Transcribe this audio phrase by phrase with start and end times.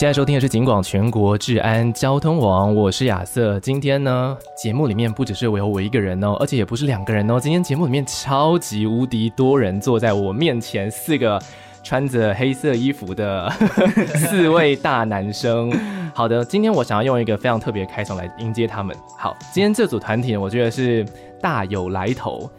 [0.00, 3.60] 现在收听的是警广全国治安交通网，我是亚瑟。
[3.60, 7.38] 今天呢，节目里面不只是我有我一个人哦，而且也不是两个人哦。
[7.38, 11.38] 今天节目里面超级无敌多人坐在我面前，四个
[11.82, 13.50] 穿着黑色衣服的
[14.16, 15.70] 四位大男生。
[16.14, 18.96] 好的，今天我想要用一个非常特别的开场来迎接他们。
[19.18, 21.04] 好，今天这组团体，我觉得是
[21.42, 22.50] 大有来头。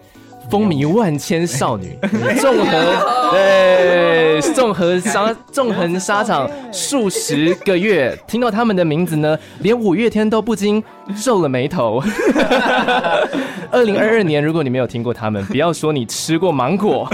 [0.49, 1.97] 风靡万千少女，
[2.39, 10.83] 纵横对，纵横沙纵横沙场数十个月，听到他们的名字呢，连五月天都不禁
[11.23, 12.03] 皱了眉头。
[13.71, 17.09] 二零二二年，如果你没有听过他们，不要说你吃过芒果，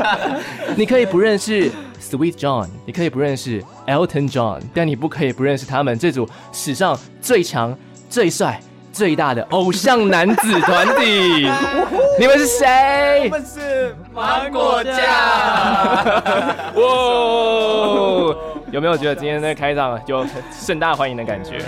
[0.76, 1.70] 你可以不认识
[2.00, 7.76] Sweet John，你可以不认识 Elton John，但你不可以不认识他们这组史上最强、
[8.08, 8.58] 最帅。
[8.94, 11.50] 最大的偶像男子团体，
[12.20, 13.24] 你们是谁？
[13.24, 14.94] 我们是芒果酱。
[16.76, 16.84] 哇！
[18.70, 21.58] 有没有觉得今天的开场有盛大欢迎的感觉？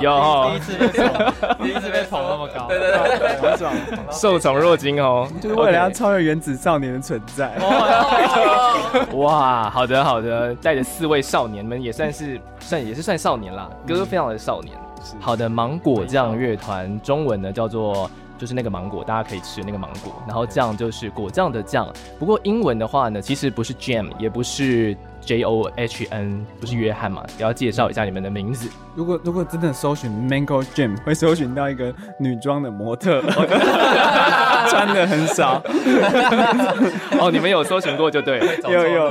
[0.00, 1.32] 有，第一次被捧，
[1.62, 3.72] 第一次被捧那么高，对对对，很爽，
[4.10, 7.52] 受宠若惊哦，就是为了要超越原子少年的存在。
[9.14, 14.76] 哇，好的好的，带着四位少年们也算是算也是算少年啦，歌非常的少年。
[15.20, 21.92] 好的，芒果酱乐团，中文呢叫做就是那个芒果，大家可以吃那个芒果，然后酱就是果酱的酱。
[22.18, 28.68] 不过英文的话呢，其实不是 Jam，也不是 J O H N，不是约翰嘛，也要介绍一下你们的名字。
[28.94, 33.22] 如果如果真的搜寻 Mango Jam，会搜寻到一个女装的模特，
[34.68, 35.62] 穿的很少。
[37.18, 39.10] 哦，你们有搜寻过就对了， 有有。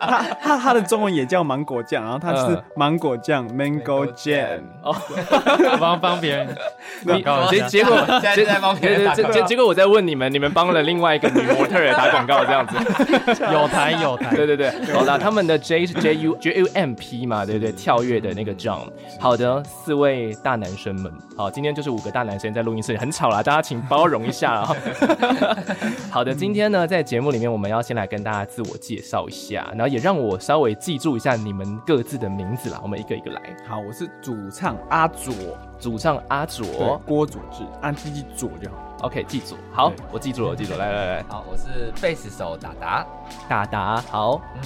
[0.00, 4.60] 他他他的中文也叫芒果酱，然后他是芒果酱 Mango Jam。
[4.82, 4.94] 哦，
[5.80, 6.46] 帮帮别人。
[7.02, 7.96] 你结结果
[8.34, 12.76] 现在帮别人结结结果我在问你们，你们帮了另外一个女模特也打广告这样子。
[13.52, 14.34] 有台有台。
[14.36, 17.72] 对对对，好了，他们的 J 是 J U J U M P 嘛，对不对？
[17.72, 18.88] 跳跃的那个 John。
[19.18, 24.76] 好的，四位大男生们，好，今天就是五个大男生在录音室，很吵啦，大家请包容一下啊。
[26.10, 32.80] 好的，今天呢，在节目里面，我们要先来跟大家自我介绍一下，然后也让我稍微记住一下你们各自的名字啦。
[32.82, 33.40] 我们一个一个来。
[33.66, 35.34] 好，我是主唱阿左，
[35.78, 38.76] 主唱阿左，郭祖智，按自己左就好。
[39.02, 39.56] OK，记住。
[39.72, 40.78] 好，我记住了，我记住了。
[40.78, 43.06] 来来来，好，我是贝斯手达达，
[43.48, 44.62] 达达，好，嗯，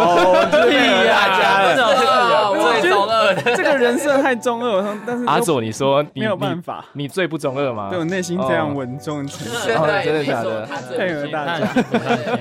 [0.49, 1.73] 配合大家。
[1.73, 3.35] 了，最中二。
[3.35, 7.89] 的这个人设太中二，但是阿左你说没有办法，你最不中二吗？
[7.89, 10.23] 对我内心这样稳重，真的。
[10.23, 10.65] 假的？
[10.97, 11.67] 配合大家，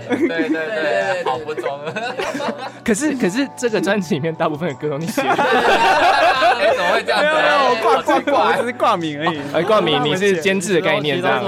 [0.08, 2.70] 对对对，好不中二。
[2.84, 7.82] 可是可是这个专辑里面大部分的歌都你写的， 怎么会这样子？
[7.82, 9.40] 挂挂挂，只是挂名而已。
[9.54, 11.20] 哎，挂名你是监制的概念。
[11.20, 11.42] 这样。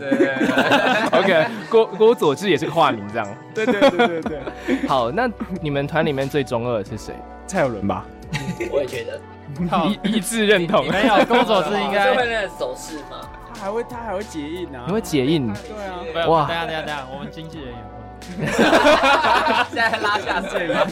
[0.00, 0.32] 对对对。
[1.20, 3.28] OK，郭郭佐志也是个化名这样。
[3.54, 4.40] 对对对对对。
[4.88, 5.28] 好，那
[5.60, 7.14] 你们团里面最中二的是谁？
[7.46, 8.04] 蔡有伦吧？
[8.70, 9.20] 我也觉得。
[9.86, 10.88] 一一致认同。
[10.88, 13.28] 没有，郭佐志应该 会那个手势吗？
[13.54, 14.84] 他还会他还会结印啊？
[14.86, 15.52] 你会结印？
[15.52, 16.26] 对啊。
[16.26, 16.46] 哇！
[16.46, 18.01] 等下等下等下，我们经纪人也会。
[19.72, 20.86] 现在拉下线了，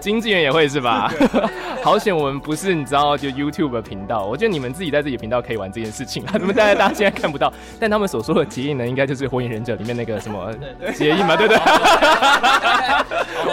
[0.00, 1.12] 经纪人也会是吧？
[1.82, 7.52] 好险我们不是你知道就 YouTube 的频道，我觉得你们自己在自己频道可以玩这件事情啊，怎么大家大家现在看不到？
[7.80, 10.52] 但他们所说的结印呢，应该就是火影忍者里面那个什么
[10.94, 11.60] 结印嘛，对不对？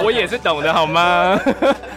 [0.03, 1.39] 我也是懂的好吗？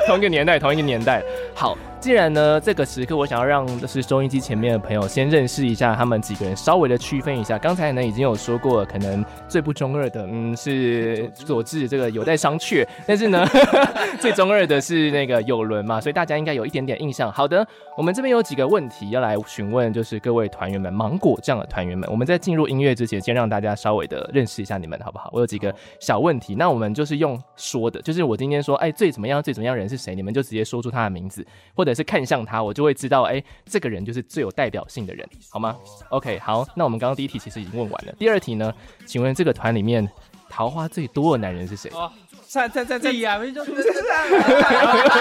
[0.07, 1.23] 同一个年代，同一个年代，
[1.55, 1.77] 好。
[2.03, 7.57] 既然呢，这个时刻我想要让就是收音机前面的朋友先认识一下他们几个人，稍微的区分一下。
[7.57, 12.85] 刚才呢已经有说过，可能最不中二的，嗯，是佐治，这个有待商榷。
[13.07, 13.47] 但是呢，
[14.19, 17.31] 最中二的是那个有伦嘛，所以大家应该有一点点印象。
[17.31, 17.65] 好的，
[17.97, 22.11] 我们这边有几个问题要来询问，就是各位团员们，芒果酱的团员们。
[22.11, 25.31] 我们在进入音乐之前，先让大家稍微的认识一下你们，好不好？
[25.33, 30.17] 我有几个小问题，那我们就是用说的，就是我今天说，哎，最怎么样，最怎么样人是谁？
[30.17, 31.47] 你们就直接说出他的名字，
[31.77, 31.92] 或者。
[31.95, 35.77] 是看向他，我就会知道，哎、欸，这个人就是最有代表性的人，好吗
[36.11, 38.13] ？OK，好，那我们刚刚第一题其实已经问完了。
[38.19, 38.73] 第二题呢？
[39.07, 40.09] 请问这个团里面
[40.49, 41.91] 桃花最多的男人是谁？
[41.95, 42.11] 哦，
[42.47, 44.31] 在在在在呀，没就这样。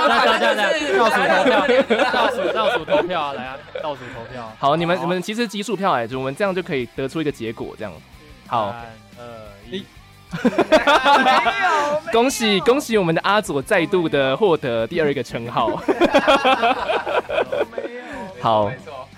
[0.08, 4.52] 来来来，倒数投票，倒数倒数投票啊，来啊，倒数投票。
[4.60, 7.94] 好，你们你们其实奇数票来着，我们这样就可以得出一个结果，这样。
[8.48, 9.26] 好，三二
[9.70, 9.86] 一。
[10.44, 10.78] 没
[11.64, 15.68] 有，恭喜恭喜我们的阿佐再度的获得第二个称号。
[17.76, 18.72] 没有，好，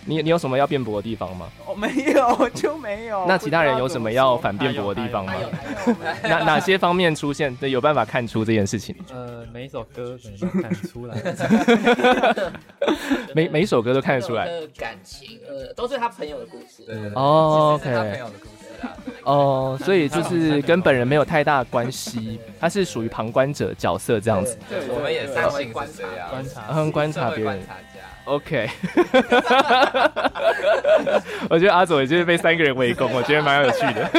[0.06, 1.48] 你你有什么要辩驳的地方吗？
[1.65, 3.25] 我没有，就没有。
[3.27, 5.33] 那其他人有什么要反辩驳的地方吗？
[6.24, 7.56] 哪哪些方面出现？
[7.56, 8.95] 对，有办法看出这件事情？
[9.13, 11.16] 呃，每一首歌可能都看得出来。
[13.33, 14.50] 每每一首歌都看得出来。
[14.77, 17.12] 感情，呃，都是他朋友的故事。
[17.16, 18.19] 哦，OK。
[19.24, 24.57] 哦，所以就是跟本人没有太大关系，他是属于旁观者角色这样子。
[24.69, 27.63] 对，我们也是会观察，观察，嗯，观察别人。
[28.25, 28.69] OK。
[31.50, 34.09] 我觉得阿佐也就是被三个人围攻，我觉得蛮有趣的。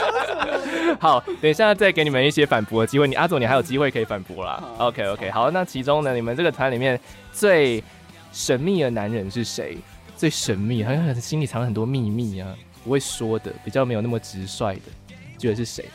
[1.00, 3.06] 好，等一下再给你们一些反驳的机会。
[3.06, 4.62] 你阿佐，你还有机会可以反驳啦。
[4.78, 6.98] OK，OK，好，那其中呢，你们这个团里面
[7.32, 7.84] 最
[8.32, 9.76] 神秘的男人是谁？
[10.16, 12.48] 最神秘，好像心里藏了很多秘密啊。
[12.84, 14.82] 不会说的，比较没有那么直率的，
[15.38, 15.88] 觉得是谁？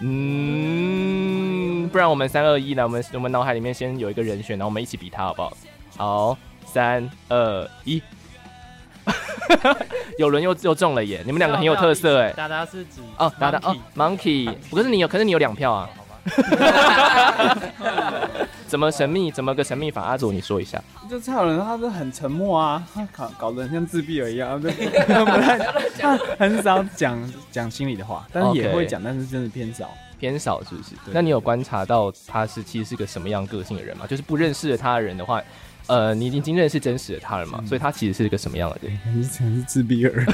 [0.00, 5.56] 嗯，不然我们三二一来，我们我们脑海里面先有一个人选，然后我们一起比他好不好？
[5.96, 8.02] 好，三二一，
[10.18, 11.22] 有人又又中了耶！
[11.24, 12.32] 你们两个很有特色哎。
[12.32, 15.88] 达达是指哦，达达哦，Monkey，可是你有，可是你有两票啊。
[18.66, 19.30] 怎么神秘？
[19.30, 20.02] 怎么个神秘法？
[20.02, 20.82] 阿祖，你说一下。
[21.08, 24.72] 就蔡有伦，他是很沉默啊，他搞搞得很像自闭儿一样，对，
[25.98, 30.90] 他很少讲讲心里的话，但是也会讲，但是真的偏少，偏少是不是？
[31.12, 34.06] 那你有观察到他是其实是个什么样个性的人吗？
[34.08, 35.40] 就是不认识的他的人的话，
[35.86, 37.62] 呃，你已经认识真实的他了嘛？
[37.66, 38.98] 所以他其实是一个什么样的人？
[39.14, 40.26] 你才是自闭儿。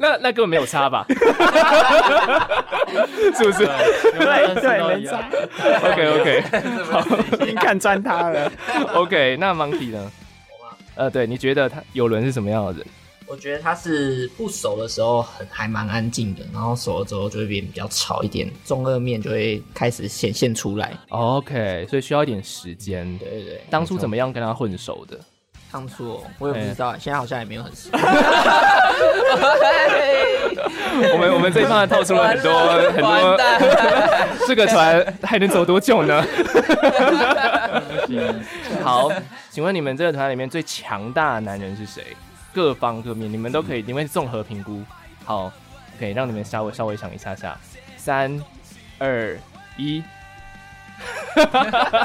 [0.00, 1.04] 那那根本没有差吧？
[3.36, 3.66] 是不是？
[3.66, 5.28] 对对，没差。
[5.84, 6.40] OK OK，
[6.90, 7.04] 好，
[7.44, 8.50] 已经看穿他了。
[8.94, 10.10] OK，那 Monkey 呢？
[10.96, 12.86] 呃，对，你觉得他有伦是什么样的人？
[13.26, 20.92] 我觉得他是不熟的时候很还蛮安静的，然后熟了之后就会变比较吵一点，中二面就会开始显现出来。
[21.10, 23.06] OK，所以需要一点时间。
[23.18, 25.16] 对对对，当初怎么样跟他混熟的？
[25.72, 27.90] 当初哦，我也不知道，现在好像也没有很熟。
[31.12, 32.52] 我们我们这一趴套出了很多
[32.90, 33.38] 很多，
[34.46, 36.24] 这个船还能走多久呢？
[38.82, 39.10] 好，
[39.50, 42.16] 请问你们这个团里面最强大的男人是谁？
[42.52, 44.82] 各方各面，你们都可以，你们综合评估。
[45.24, 45.52] 好，
[45.98, 47.56] 可以让你们稍微稍微想一下下。
[47.96, 48.42] 三、
[48.98, 49.38] 二、
[49.76, 50.02] 一。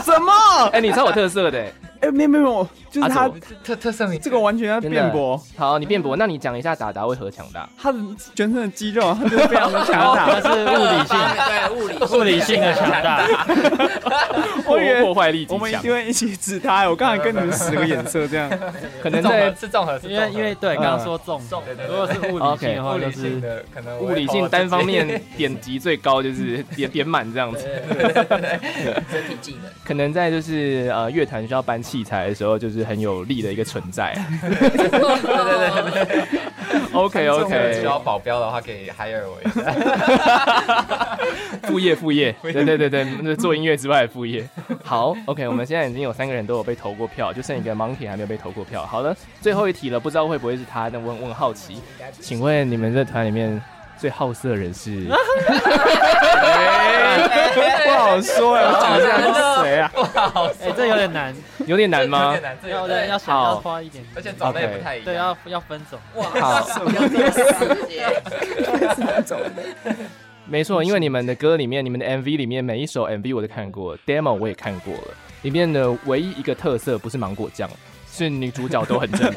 [0.03, 0.31] 什么？
[0.71, 1.65] 哎，你超有特色的。
[2.05, 3.27] 哎，没有没有，就是他
[3.63, 5.41] 特特色，这个完全要辩驳。
[5.57, 7.67] 好，你辩驳，那你讲一下达达为何强大？
[7.77, 7.97] 他的
[8.35, 13.25] 全身的肌肉，他就是非常的强大，他是物理性， 对物理物理性的强大。
[14.65, 16.87] 破破坏力，我们一定会一起指他。
[16.89, 18.49] 我刚才跟你们使个眼色，这样
[19.01, 27.65] 可能在是综合，因为因为对刚刚说重重，如果是物理性的话，就是可能物理性单方面点击最高，就是点点满这样子。
[29.11, 34.13] 身体技能，可能在就是呃乐坛需要搬器材的时候，就是很有力的一个存在。
[34.41, 36.25] 对对对对。
[36.91, 41.17] OK OK，需要保镖的话可以 hire 我一下。
[41.63, 44.45] 副业副业，对对对对，做音乐之外的副业。
[44.83, 48.85] 好，OK，我们现在已经有三个人都有被投过票，就剩一个 Monkey 还没有被投过票。
[48.85, 50.89] 好了，最后一题了，不知道会不会是他？
[50.89, 51.81] 那我我很好奇，
[52.19, 53.61] 请问你们这团里面
[53.97, 55.07] 最好色的人是？
[57.17, 59.25] 不好说呀，我讲一下是
[59.63, 59.91] 谁啊？
[59.93, 62.33] 不好，哎，这有点难，有点难吗？
[62.33, 65.05] 有点难，这要要想要花一点，而且种类不太一样。
[65.05, 65.97] 对，要要分种。
[66.15, 66.63] 哇，好，
[70.47, 75.07] 没错，因为你们的歌里面，你们的 MV 里面每一首 MV 我都看过，demo 我也看过了，
[75.41, 77.67] 里面的唯一一个特色不是芒果酱。
[78.15, 79.29] 是女主角都很正，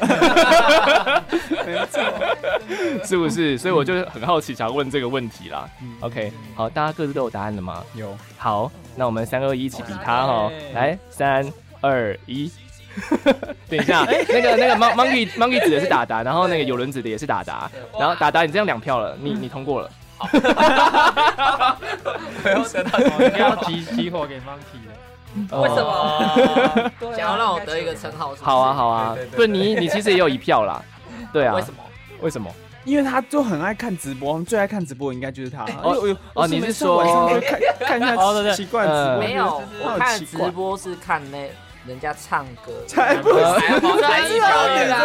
[1.65, 2.01] 没错，
[3.03, 3.57] 是不是？
[3.57, 5.67] 所以我就很好奇，想要问这个问题啦。
[5.99, 7.83] OK，好，大家各自都有答案了吗？
[7.93, 8.17] 有。
[8.37, 11.45] 好，那我们三二一一起比他哈，来，三
[11.81, 12.49] 二一。
[13.69, 17.69] 等一下，那个那个 Monkey Monkey 指的是达达，然后那个有轮子的也是达达，
[17.99, 19.91] 然后达达你这样两票了，你你通过了。
[20.17, 20.27] 好，
[22.41, 24.93] 不要得到什么，你要集集火给 Monkey 了。
[25.35, 26.91] 为什么？
[27.15, 28.33] 想要让我得一个称号？
[28.41, 30.81] 好啊，好啊，不你，你其实也有一票啦。
[31.31, 31.53] 对啊。
[31.55, 31.83] 为什么？
[32.21, 32.51] 为什么？
[32.85, 35.63] 因为他就很爱看直播，最爱看直播应该就是他。
[35.83, 37.03] 哦哦，你是说
[37.41, 37.59] 看
[37.99, 39.17] 看一下奇怪直播？
[39.19, 41.49] 没有，我看直播是看那
[41.85, 43.35] 人家唱歌，才不是
[44.01, 44.97] 才艺表演啦。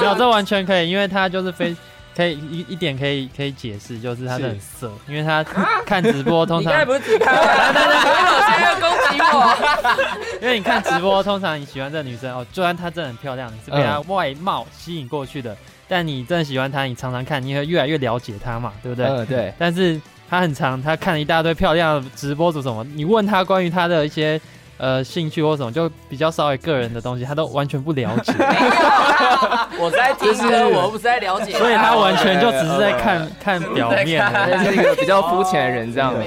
[0.00, 1.74] 没有，这完全可以，因为他就是非。
[2.16, 5.44] 可以一一点可以可以解释，就是他的很色，因为他
[5.84, 6.86] 看直播通常。
[6.86, 7.34] 不是只看？
[7.34, 10.38] 来来来，不要攻击我。
[10.40, 15.54] 因为你看直播，通常你喜欢这个女生哦，就算她真的很漂亮，你是被她外貌吸引过去的。
[15.86, 19.06] 但你真的喜欢她，你常常看，你会越来越了解她嘛，对不对？
[19.06, 19.52] 嗯，对。
[19.58, 24.40] 但是她很长，她看了一大堆漂亮的直播主什么，你问她关于她的一些。
[24.78, 28.32] 呃，兴趣或什么就比较稍微个人的东西，他都完全不了解。
[29.78, 34.24] 我在听歌，我不是在了解，所以他完全就只是在看 看表面，
[34.64, 36.24] 是一个比较肤浅的人这样的，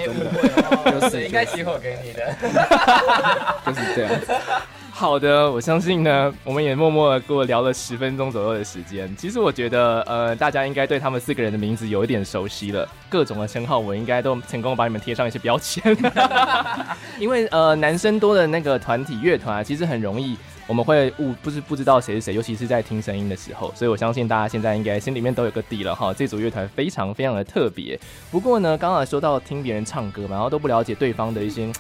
[1.00, 2.36] 就是应该起火给你的，
[3.66, 4.12] 就是这样。
[5.00, 9.10] 好的，我相信呢，我们也默默的跟我聊了十分钟左右的时间。
[9.16, 15.82] 其实我觉得，呃，大家应该对他们四个人的名字有一点熟悉了，各种的称号我应该都成功把你们贴上一些标签。
[17.18, 20.38] 因为呃，男生多的那个团体乐团啊，其实很容易
[20.68, 23.72] 我们会误不是不知道谁是谁，尤其是在听声音的时候。
[23.74, 26.14] 所以我相信大家现在应该心里面都有个底了哈。
[26.14, 27.98] 这组乐团非常非常的特别。
[28.30, 31.72] 不过呢，刚刚说到听别人唱歌嘛，然后都不了解对方的一些。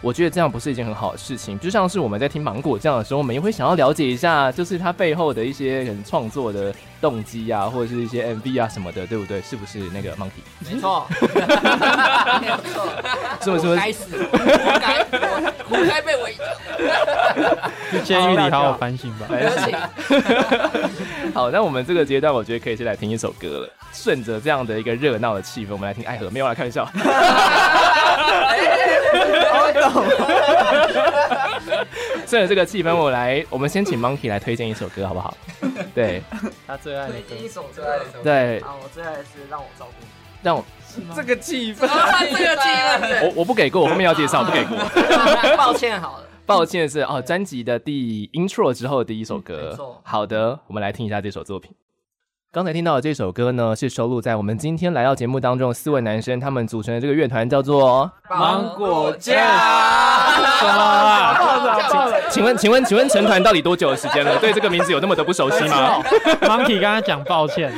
[0.00, 9.40] 我觉得这样不是一件很好的事情，就像是我们在听芒果这样的时候，我们也会想要了解一下，就是它背后的一些人创作的动机啊，或者是一些 MV 啊什么的，对不对？
[9.42, 10.42] 是不是那个 Monkey？
[10.60, 11.06] 没错，
[12.40, 12.86] 没有错，
[13.42, 13.76] 是不是？
[13.76, 14.38] 该死，活
[14.78, 15.04] 该，
[15.68, 16.44] 活该被围剿。
[17.90, 19.26] 去监狱里好好反省吧。
[19.28, 19.72] 反省。
[21.32, 23.68] 好，那我们这个阶段，我觉得可以先来听一首歌了。
[23.92, 26.28] 顺着这样的一个热闹的气氛，我们来听爱河。
[26.30, 26.86] 没有来开玩笑。
[29.72, 30.04] 好懂。
[32.26, 35.36] 顺着这个气氛，我来，我们先请 Monkey 来推荐一首歌，好不好？
[35.94, 36.22] 对，
[36.66, 38.22] 他最爱的第一首，最爱的一首。
[38.22, 40.06] 对，啊，我最爱的是让我照顾你。
[40.42, 40.64] 让我
[41.14, 44.76] 这个气氛，这个气氛，我我不给过，我后面要介绍，不给过。
[45.56, 46.24] 抱歉，好了。
[46.44, 49.76] 抱歉是哦，专辑的第 intro 之后的第一首歌。
[50.04, 51.72] 好的，我们来听一下这首作品。
[52.56, 59.36] 刚才听到的这首歌呢，是收录在我们今天来到节目当中四位男生他们组成的这个乐团，叫做芒果酱。
[60.36, 61.36] 什么？
[62.30, 64.38] 请问，请问，请问成团到底多久的时间了？
[64.38, 66.02] 对这个名字有那么的不熟悉吗
[66.40, 67.70] ？Monkey 刚刚讲抱歉。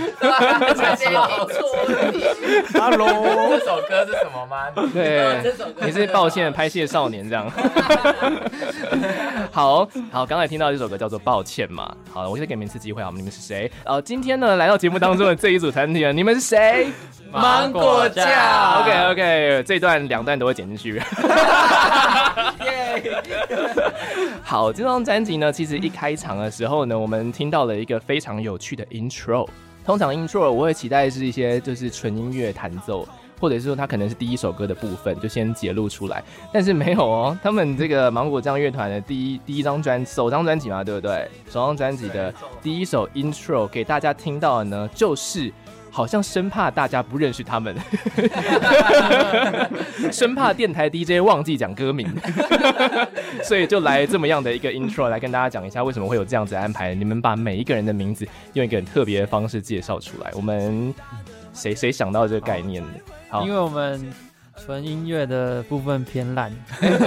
[2.75, 4.69] Hello，这首歌是什么吗？
[4.95, 5.43] 对，
[5.81, 7.51] 你是抱歉拍戏的少年这样。
[9.51, 11.93] 好好，刚才听到这首歌叫做抱歉嘛。
[12.13, 13.69] 好，我先给你们一次机会啊，你们是谁？
[13.85, 14.69] 呃，今天呢来。
[14.69, 16.89] 到节目当中的这一组团体，你们是谁？
[17.33, 18.27] 芒果酱。
[18.83, 21.03] OK OK，这段两段都会剪进去。
[24.43, 29.47] 好，这张专辑呢，其实一开场的时候呢，我们听到了一个非常有趣的 intro。
[29.85, 33.09] 通常 intro 我会期待是一些就是纯音乐弹奏，
[33.41, 37.39] 或者是说它可能是第一首歌的部分就先揭露出来，但是没有哦。
[37.43, 41.27] 他们这个芒果酱乐团的第一第一张专首张专辑嘛，对不对？
[41.49, 45.51] 首张专辑的第一首 intro 给大家听到的呢，就是
[45.99, 47.75] 好像生怕大家不认识他们，
[50.13, 52.09] 生怕电台 DJ 忘记讲歌名，
[53.43, 56.95] 所以就来这么样的一个 intro 来跟大家讲一下为什么会有这样子的安排。
[56.95, 60.95] 你们把每一个人的名字用一个很特别的方式介绍出来，我们
[61.53, 62.89] 谁谁想到这个概念的？
[63.29, 64.01] 好，因为我们
[64.65, 66.53] 纯音乐的部分偏烂，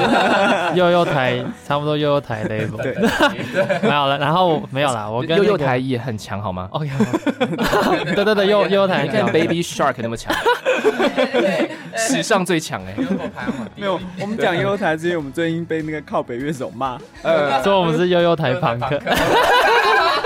[0.76, 2.96] 悠悠台差不多悠悠台 level，对，
[3.88, 6.90] 没有了，然后没有啦，我跟悠悠台也很强，好吗？OK，
[8.16, 10.34] 对对对，幼幼 台，你看 Baby Shark 那么强，
[11.96, 12.96] 史上最强哎，
[13.76, 19.00] 没有，我们讲悠悠台之前我们最近被那个靠北乐手骂，呃，说我们是悠悠台朋克。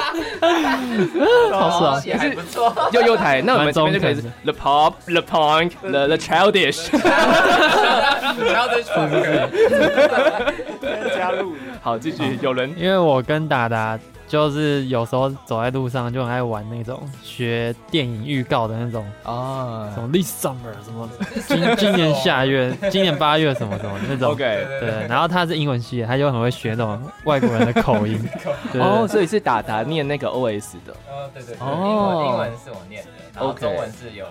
[1.52, 2.74] 好爽，也还不错。
[2.92, 6.88] 幼幼台，那我们这边就可以是 the pop, the punk, the the childish。
[11.16, 11.56] 加入。
[11.82, 12.38] 好，继续。
[12.42, 13.98] 有人，因为我跟达达。
[14.36, 21.10] 就是有时候走在路上就很爱玩那种学电影预告的那种啊，什么 This Summer 什么
[21.48, 24.34] 今今年夏月、 今年八月什么什么那种。
[24.34, 25.08] OK，对。
[25.08, 28.20] 然后他是英文系的，他就很会学那种外国人的口音。
[28.76, 30.92] 哦，所以是达达念那个 OS 的。
[31.08, 31.58] 哦，对对对。
[31.62, 34.26] 哦，英文是我念的，然后中文是有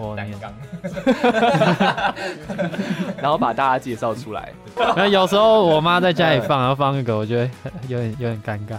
[0.00, 0.52] 有担纲。
[3.22, 4.52] 然后把大家介绍出来。
[4.76, 7.48] 然后有时候我妈在家里放，然后放一个，我觉得
[7.86, 8.76] 有点有点尴尬。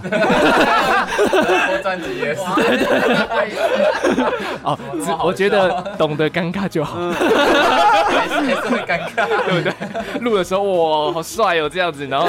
[0.67, 4.25] 我专辑也是，对对对。
[4.63, 4.77] 哦，
[5.23, 10.21] 我觉得懂得尴尬就好，还是还是会尴尬，对不对？
[10.21, 12.27] 录的时候哇，好帅哦，这样子，然后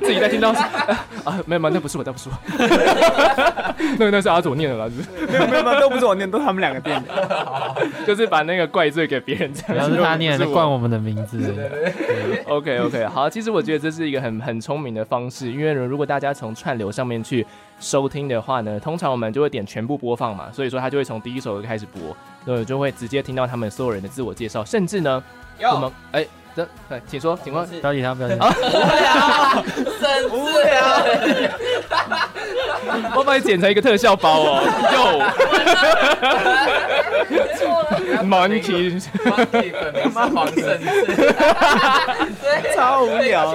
[0.00, 0.50] 自己在听到
[1.24, 1.70] 啊，没有吗？
[1.72, 2.34] 那不是我，那不是我，
[3.98, 4.88] 那个那是阿祖念的啦，
[5.28, 11.38] 没有没有没有，都不是我念，都是他们两个念的，就是把那个怪罪给别人，主要是他念的，冠我们的名字。
[12.46, 17.46] OK OK，好，其实我觉得这是一个很很聪明的方式，因为如果大家从串流上面去
[17.80, 25.22] 收听的话呢，通常我们就会点全部播放嘛，所以说他就会从第一首歌开始播，对，就会直接听到他们所有人的自我介绍，甚至呢，
[25.74, 27.66] 我们哎，这对，请说，请问。
[27.80, 28.34] 标题他标题。
[28.38, 28.52] 啊，
[30.30, 31.04] 无聊，
[33.14, 34.60] 我把你剪成一个特效包哦，
[34.94, 34.98] 哟
[38.08, 39.08] 名是
[40.34, 40.84] 黄胜志，
[42.74, 43.54] 超无聊。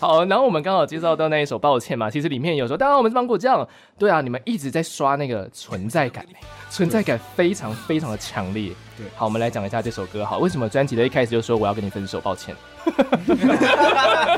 [0.00, 3.66] 好，然后我们刚好介绍到那一首《抱歉》嘛，其实里面有时候，当然我们是芒果酱，
[3.98, 6.24] 对啊，你们一直在刷那个存在感，
[6.70, 8.72] 存在感非常非常的强烈。
[8.96, 12.20] 对，好，我们来讲一下这首歌，好，为什么专辑的一开始就说我要跟你分手？
[12.20, 12.54] 抱歉，
[12.84, 12.90] 不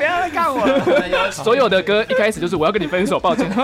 [0.03, 3.49] 要再看我了， 所有的歌一开始就是我要跟你分手，抱歉。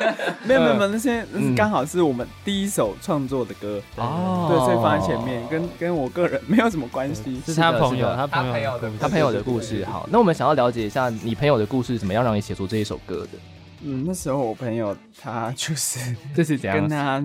[0.44, 1.24] 没有没有没有，那些
[1.56, 3.80] 刚好是我们第一首创作的歌。
[3.96, 9.84] 哦，对，所以放在前面，跟跟我个人没有什么关系，是他朋友，他朋友的，他朋友的故事。
[9.84, 13.38] 好，那我们想要了解一下你朋友的故事，怎么样让你写出这一首歌的？
[13.84, 16.80] 嗯，那时候我朋友他就是这是怎样？
[16.80, 17.22] 跟他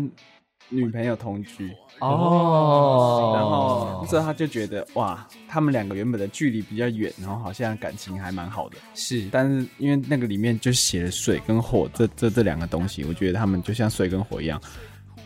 [0.70, 1.72] 女朋友同居。
[2.10, 8.78] 哦，然后所以他就觉得哇，他们两个原本的距离比较远，然后好像感情还蛮好的。
[8.96, 14.62] 是，但是因为那个里面就写了水跟火这这这两个东西，我觉得他们就像水跟火一样。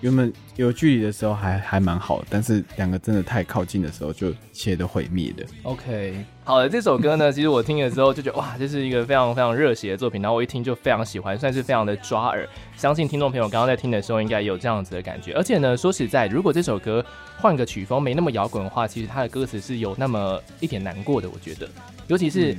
[0.01, 5.43] 原本有距离的时候还还蛮好，但是两个真的太靠近的时候，就一切的毁灭的。
[5.63, 12.47] OK，好的，这首歌呢，其实我听了之后就觉得哇，这是一个非常非常热血的作品，然后我一听就非常喜欢，算是非常的抓耳。
[12.75, 15.33] 相信听众朋友刚刚在听的时候应该有这样子的感觉。
[15.33, 17.03] 而且呢，说实在，如果这首歌
[17.37, 21.67] 换个曲风，没那么摇滚的话，其实它的歌词是有那么一点难过的，我觉得，
[22.07, 22.55] 尤其是。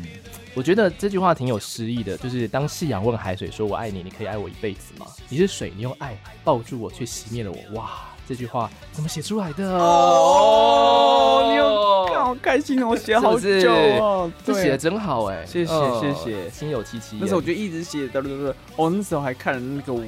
[0.48, 5.06] 嗯我觉得这句话挺有诗意的，就是当夕阳问海水说“我爱你”，你可以爱我一辈子吗？
[5.28, 7.78] 你是水，你用爱抱住我，却熄灭了我。
[7.78, 7.90] 哇，
[8.26, 9.78] 这句话怎么写出来的？
[9.78, 17.16] 哦，你有看好开心哦，我写好久哦，这写的真好哎，谢谢谢谢，心有戚戚。
[17.20, 20.02] 那时候我就一直写，对对对，哦，那时候还看了那个我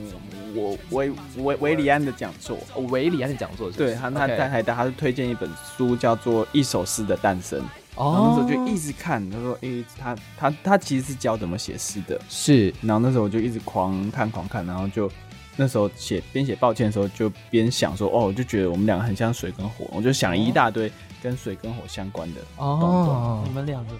[0.54, 7.60] 我维维维里安的讲座，维里安的讲座，对，他他在台大，他是推荐一本书，叫做《一首诗的诞生》。
[8.02, 12.72] 然后那时候就一直看，他说：“诶，他他他其实是教怎么写诗的。”是。
[12.80, 15.10] 然后那时候我就一直狂看狂看，然后就
[15.56, 20.90] 那时候写边写抱歉的时候，就边想说：“哦，我就觉得我们两个很像水跟火。”我就想了一大堆
[21.22, 23.42] 跟水跟火相关的哦。
[23.46, 23.92] 你们两个。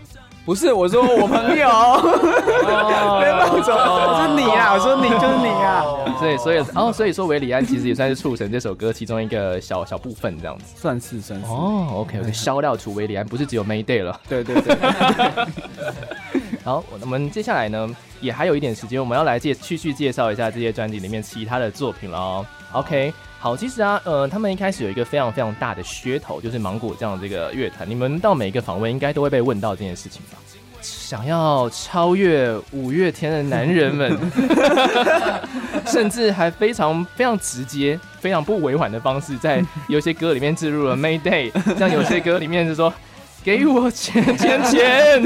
[0.45, 1.69] 不是，我说我朋友，
[3.21, 5.85] 别乱说，我说你啊，我说你就是你啊，
[6.19, 14.77] 所以所以哦，所以说韦礼安其实也算是促成这首歌其中一个小小部分这样子，算是算是哦，OK OK，销料除韦礼安不是只有 Mayday 了，对对对，
[16.65, 17.89] 好，我们接下来呢
[18.21, 23.13] 也还有一点时间，我们要来介继续介绍一下这些专辑里面其他的作品了哦，OK。
[23.43, 27.89] 好，其实啊，呃，他们一开始有一个非常非常大的噱头，就是芒果这样这个乐团。
[27.89, 30.37] 你们到每一个访问，应该都会被问到这件事情吧？
[30.83, 34.15] 想要超越五月天的男人们，
[35.87, 42.93] 甚至还非常非常直接、非常不委婉的方式，在有些歌里面置入了 Mayday，像有些歌里面是说
[43.43, 45.23] “给我钱钱钱”，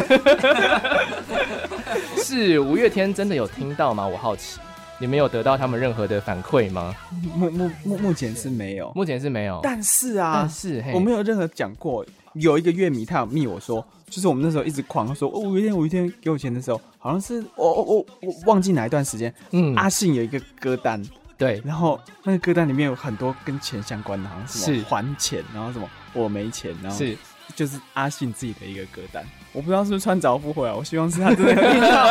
[2.22, 4.06] 是五月天真的有听到吗？
[4.06, 4.60] 我好奇。
[4.98, 6.94] 你们有得到他们任何的反馈吗？
[7.36, 9.60] 目目目目前是没有，目前是没有。
[9.62, 12.04] 但是啊，但是我没有任何讲过。
[12.34, 21.00] 有一个乐迷他有密我说，就是我们那时候一直狂说，哦，五月天五月天给我钱的时候，好像是我我我我忘记哪一段时间，嗯，阿信有一个歌单，
[21.38, 27.16] 对，然后那个歌单里面有很多跟钱相关的，好像什么还钱，然后什么我没钱，然后是
[27.54, 29.24] 就是阿信自己的一个歌单。
[29.54, 32.06] 我不知道是不是穿凿附会啊，我希望是他真的有听到，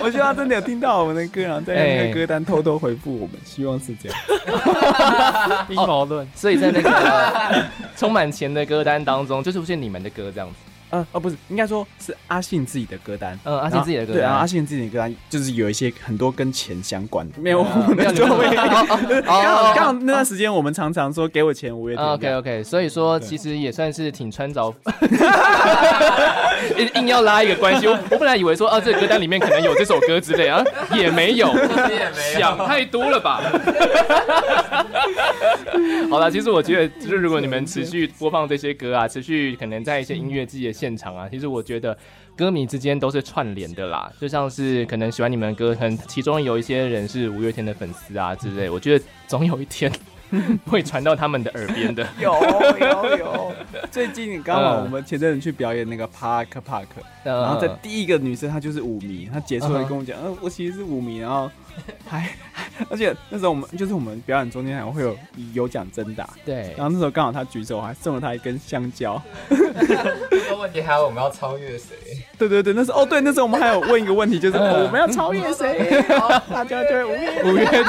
[0.00, 4.18] 我希望他真的有听到我们的歌，然后在那个歌单偷偷回复我们，希望是这样。
[5.68, 7.64] 阴谋论，所以在那个
[7.96, 10.54] 充满钱的歌单当中，就出现你们的歌这样子。
[10.90, 13.38] 嗯，哦，不是，应该说是阿信自己的歌单。
[13.44, 14.20] 呃，阿信自己的歌单。
[14.20, 17.34] 对啊，阿信自己的歌单就是有一些很多跟钱相关的。
[17.38, 17.62] 没有，
[17.94, 18.50] 没有，没有。
[19.22, 22.04] 刚好刚好那段时间我们常常说给我钱，五月天。
[22.04, 24.74] OK OK，所以说其实也算是挺穿凿，
[26.76, 27.86] 硬硬要拉一个关系。
[27.86, 30.60] 我我本来以为说啊，这个歌单里面可能有这首歌之类啊，
[30.92, 33.40] 也没有，也没有，想太多了吧。
[36.10, 40.79] 好了，其实我觉得就是如果你们持续播放这些歌啊，持续可能在一些音乐季的。
[40.80, 41.96] 现场啊，其实我觉得
[42.34, 49.92] 歌迷之间都是串联的啦，就像是可能喜欢你们的歌，可能其中有一些人是五月天的粉丝啊 之类，我觉得总有一天。
[50.70, 52.06] 会传到他们的耳边的。
[52.22, 52.32] 有
[52.78, 53.52] 有有，
[53.90, 56.86] 最近刚好我们前阵子去表演那个 Park Park，
[57.24, 61.50] 然后在第一个女生她就是舞迷，她结束了跟我讲，呃，我其实是舞迷，然后
[62.06, 62.28] 还
[62.88, 65.16] 而且那时候我们就是我们表演中间还会有
[65.52, 69.20] 有奖征答，对，然后那时候刚好他举手，我还送了他一根香蕉。
[70.30, 71.94] 这个问题还有我们要超越谁？
[72.38, 76.02] 对对对，那时候哦对，那时候我们还有问一个问题，就是我们要超越谁？
[76.50, 77.84] 大家对五月五月天，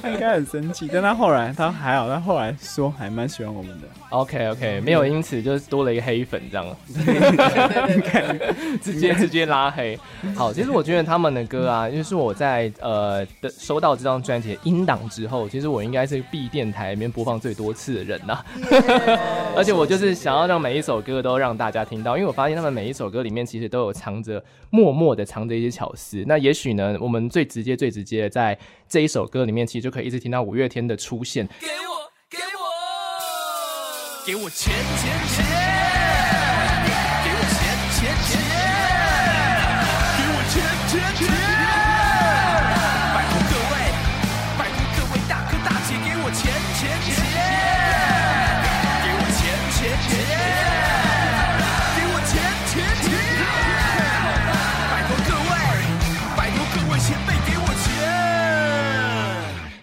[0.00, 0.88] 他应该很生气。
[0.92, 3.88] 但他后来他还好，他后来说还蛮喜欢我们的。
[4.12, 6.76] OK OK，没有因此就是多了一个黑粉这样，
[8.82, 9.98] 直接直接拉黑。
[10.36, 18.44] 好，其实我觉得他们的歌啊，因为是我在呃的收到这张专辑的音档之后，其实我应该是 B 电台里面播放最多次的人呐、啊。
[19.56, 26.22] 而且我就是想要让每一首歌都让大家听到，因为我发现他们每一首歌里面其实都有藏着默默的藏着一些巧思。
[26.26, 31.46] 那也许呢，我们最直接最直接的在这一首歌里面，其实就可以一直听到五月天的出现。
[31.60, 32.61] 给我，给我，
[34.24, 35.81] 给我钱钱钱。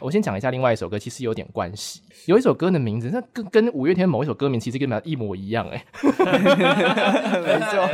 [0.09, 2.01] 我先讲一下另外一首歌，其实有点关系。
[2.25, 5.85] 有一首歌的名字，那跟跟五月天某一首歌名其实根本一模一样哎。
[6.01, 7.87] 没错，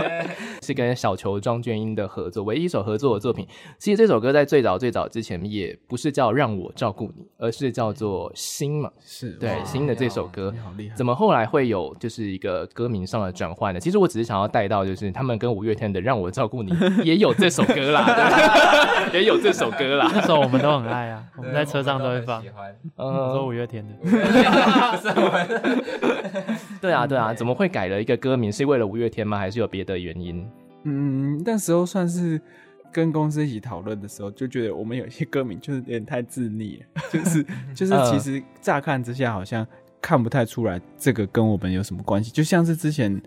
[0.61, 3.45] 是跟小球庄娟英的合作，唯一一首合作的作品。
[3.77, 8.89] 其实这首歌在最早最早之前也不是叫让我照顾你，而是叫做心嘛。
[9.03, 10.95] 是对心的这首歌，你好厉害。
[10.95, 13.79] 怎么后来会有就是一个歌名上的转换呢？
[13.81, 16.73] 其实我只是想要带到，就是他们跟五月天的让我照顾你
[17.03, 20.09] 也有这首歌啦，也有这首歌啦。
[20.15, 22.04] 那首我们都很爱啊，我们在车上。
[22.05, 22.43] 都会放，
[22.97, 23.93] 嗯，说五月天的，
[26.81, 28.51] 对啊，对啊，怎么会改了一个歌名？
[28.51, 29.37] 是为了五月天吗？
[29.37, 30.47] 还是有别的原因？
[30.83, 32.39] 嗯，那时候算是
[32.91, 39.65] 跟公司一起讨论的时候，就觉得我们有些歌名就是有点太自腻了， 就是就是其实乍看之下好像
[40.01, 43.19] 看不太出来这个跟我们有什么关系，就像是之前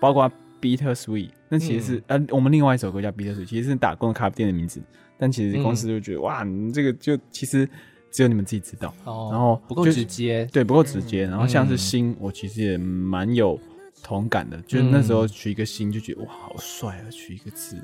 [0.00, 4.80] 包括 Bitter Sweet，那其实是、嗯、呃我们另外一首歌叫 Bitter Sweet，其实是打工的咖啡店的名字，
[5.18, 7.68] 但其实公司就觉得、嗯、哇，你这个就其实。
[8.12, 11.26] 只有你们自己知道，哦、然后不够直接，对，不够直接。
[11.26, 13.58] 嗯、然后像是心，我其实也蛮有
[14.02, 17.76] 同感的，嗯、就是那时候取一个心就觉得哇，好帅啊，取一个字。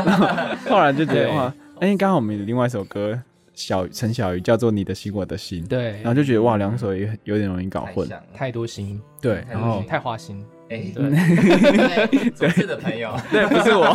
[0.70, 3.20] 后来就觉得哇，哎，刚好我们有另外一首歌，
[3.52, 13.94] 小陈小鱼叫做你的心我的心，对，然后就觉得哇，两首也有点容易搞混，太多心，对，然后太花心，哎，对，不是 的朋友，对，不是我，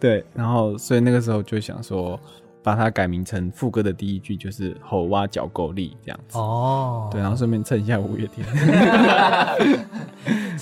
[0.00, 2.18] 对，然后所以那个时候就想说。
[2.62, 6.38] 把它改名成副歌的第一句就是“吼哇脚够力”这样子。
[6.38, 8.46] 哦，对，然后顺便蹭一下五月天，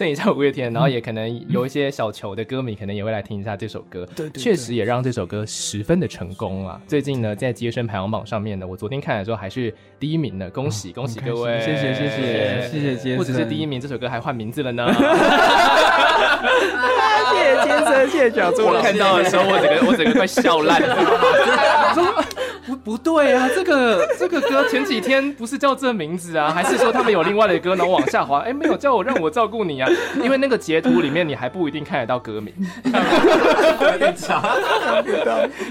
[0.00, 6.80] 蹭一下五月天，然后也可能有一些小球的歌迷可能也会来听一下这首歌，对，确实也让这首歌十分的成功啊！
[6.86, 14.90] 最近呢，在接生排行榜上面呢，我昨天看的时候还是第一名呢，恭喜恭喜各位，谢谢谢谢谢谢街声，不只是第一名，这首歌还换名字了呢。
[17.30, 18.64] 谢谢杰森，谢谢小猪。
[18.66, 20.96] 我看到的时候，我整个我整个快笑烂了。
[22.84, 28.40] 不不对啊，这个 这个歌前几天不是叫这名字啊，还是说他们有另外的歌，然后往下滑？
[28.40, 29.88] 哎，没有叫我让我照顾你啊，
[30.22, 32.52] 因为那个截图里面你还不一定看得到歌名，
[33.92, 34.42] 有点长，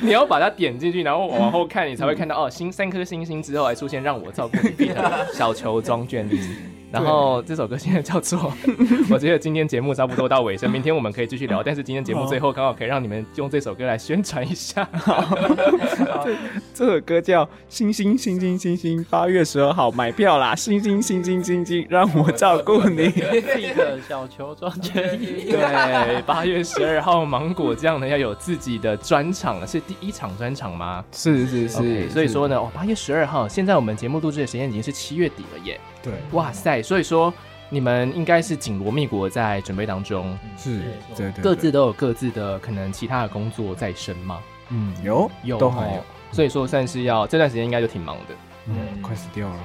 [0.01, 4.91] 你要把它点进去，然后往后看，你才会看到哦，星三颗星星之后还出现让我照顾你
[5.33, 6.39] 小球装眷侣。
[6.91, 8.51] 然后这首歌现在叫做，
[9.09, 14.87] 我觉得今天节目差不多到尾声，明天我们可以继续聊，但是今天节目最后刚好可以让你们用这首歌来宣传一下。
[14.93, 15.35] 好，
[16.73, 20.55] 这首歌叫《星星星星星星》，八月十二号买票啦！
[20.55, 23.05] 星星星星星星，让我照顾你。
[23.59, 25.17] 一个小球装圈。
[25.19, 31.03] 对，八月十二号，芒果酱呢要有自己的专场了，是第一场专场吗？
[31.11, 35.79] 是是是，okay, 所以说呢，哦，八月十二号，现在我们节目录制的时间已经是七月底了耶。
[36.01, 36.81] 对，哇塞！
[36.81, 37.33] 所以说
[37.69, 40.81] 你们应该是紧锣密鼓在准备当中，是，
[41.15, 44.39] 对对，各自都有各自的可能其他的工作在身吗？
[44.69, 48.35] 嗯，有有都还有，所以说算是要这段时间应该就挺忙的，
[48.67, 49.59] 嗯，快死掉了。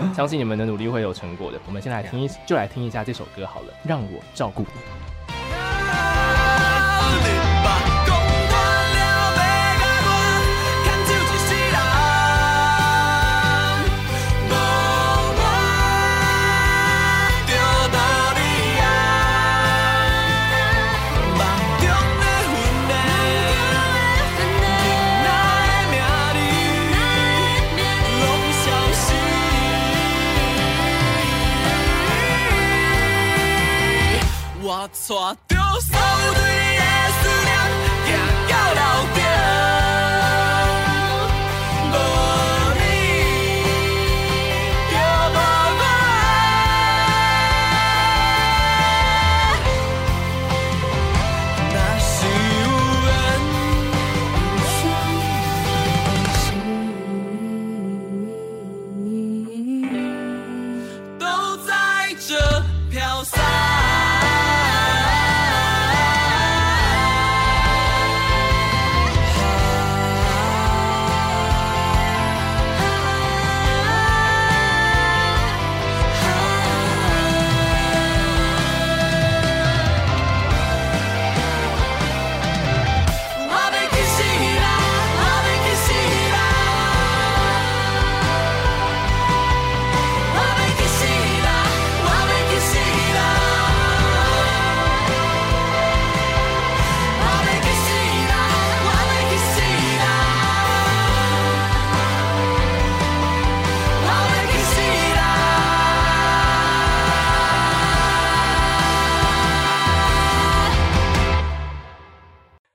[0.14, 1.58] 相信你们的努力会有成果的。
[1.66, 4.68] 我们先来听一，就来听一下这首歌好了，让我照顾你。
[35.10, 35.49] 抓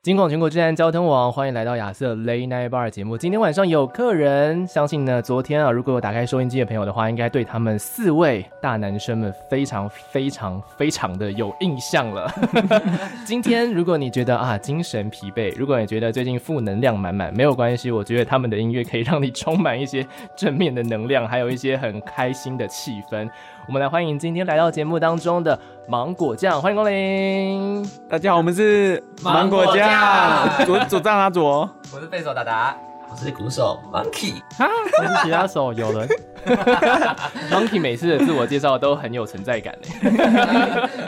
[0.05, 3.17] 金广全国治安交通网，欢迎来到亚瑟 Late Night Bar 节目。
[3.17, 12.31] 今天晚上有客人，相信呢，昨天啊，如果有打开收音机的朋友的话，应该对他们四位大男生们非常非常非常的有印象了。
[13.25, 23.27] 今天如果你觉得啊精神疲惫，如果你觉得最近负能量满满，没有关系，我觉得他们的音乐可以让你充满一些正面的能量，还有一些很开心的气氛。
[23.67, 27.83] 我们来欢迎今天来到节目当中的芒果酱，欢迎光临！
[28.07, 32.77] 大家好，我们是芒果酱，左左站阿左，我是贝手达达。
[33.17, 34.67] 我是鼓手 Monkey，哈，
[34.99, 36.05] 我是吉他手有人。
[37.49, 39.73] Monkey 每次的自我介绍都很有存在感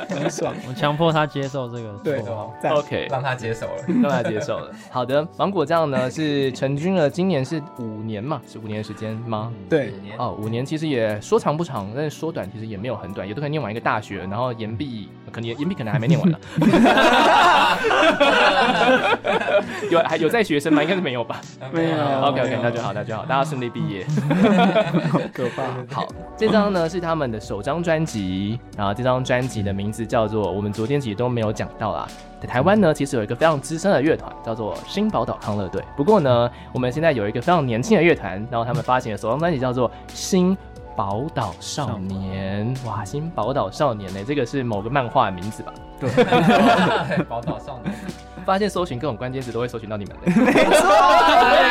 [0.10, 0.56] 很爽。
[0.68, 2.24] 我强迫他接受这个，对
[2.72, 4.72] ，OK，让他接受了，让他接受了。
[4.90, 9.52] 好的，芒果酱呢是成军了，今年是五年嘛，是五年的时间吗？
[9.70, 16.40] 对，哦，五年其实也说长不长，但是说短其实也没有很短，也都可以念完一个大学，然后延毕，可能延毕可能还没念完呢。
[19.92, 20.82] 有还有在学生吗？
[20.82, 21.42] 应该是没有吧？
[21.74, 21.97] 没有。
[22.00, 24.06] OK OK，那就好，那就好，大家顺利毕业。
[25.34, 25.64] 可怕。
[25.94, 26.08] 好，
[26.38, 32.08] 这张呢是他们的首张专辑，然后这张专辑的名字叫做我们昨天其实都没有讲到啦。
[32.40, 35.84] 在台湾呢，其实有一个非常资深的乐团叫做新宝岛康乐队。
[35.96, 40.56] 不过呢，我们现在有一个非常年轻的乐团，然后他们发行的首张专辑叫做新
[40.96, 42.72] 宝岛少年。
[42.86, 45.74] 哇，新宝岛少年呢，这个是某个漫画的名字吧？
[46.00, 46.10] 对，
[47.26, 47.96] 宝岛少年。
[48.48, 50.88] 发现搜寻各种关键词都会搜寻到你们的， 没错，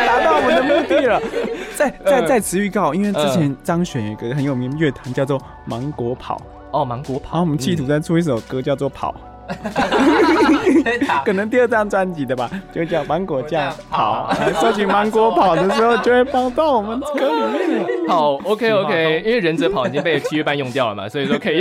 [0.06, 1.18] 达到我们的目的了。
[1.74, 6.38] 在在在此预告，因为之前张悬有一个很有名乐团叫做芒果跑，
[6.72, 9.14] 哦，芒果跑，然后我们企图再出一首歌叫做跑，
[11.24, 17.86] 可能第二张专辑的吧，就叫芒果酱跑，说起芒果跑的时候就会跑到我们歌里面。
[18.08, 21.60] 好，OK OK，因为忍者跑已经被七月半用掉了嘛，所以说可以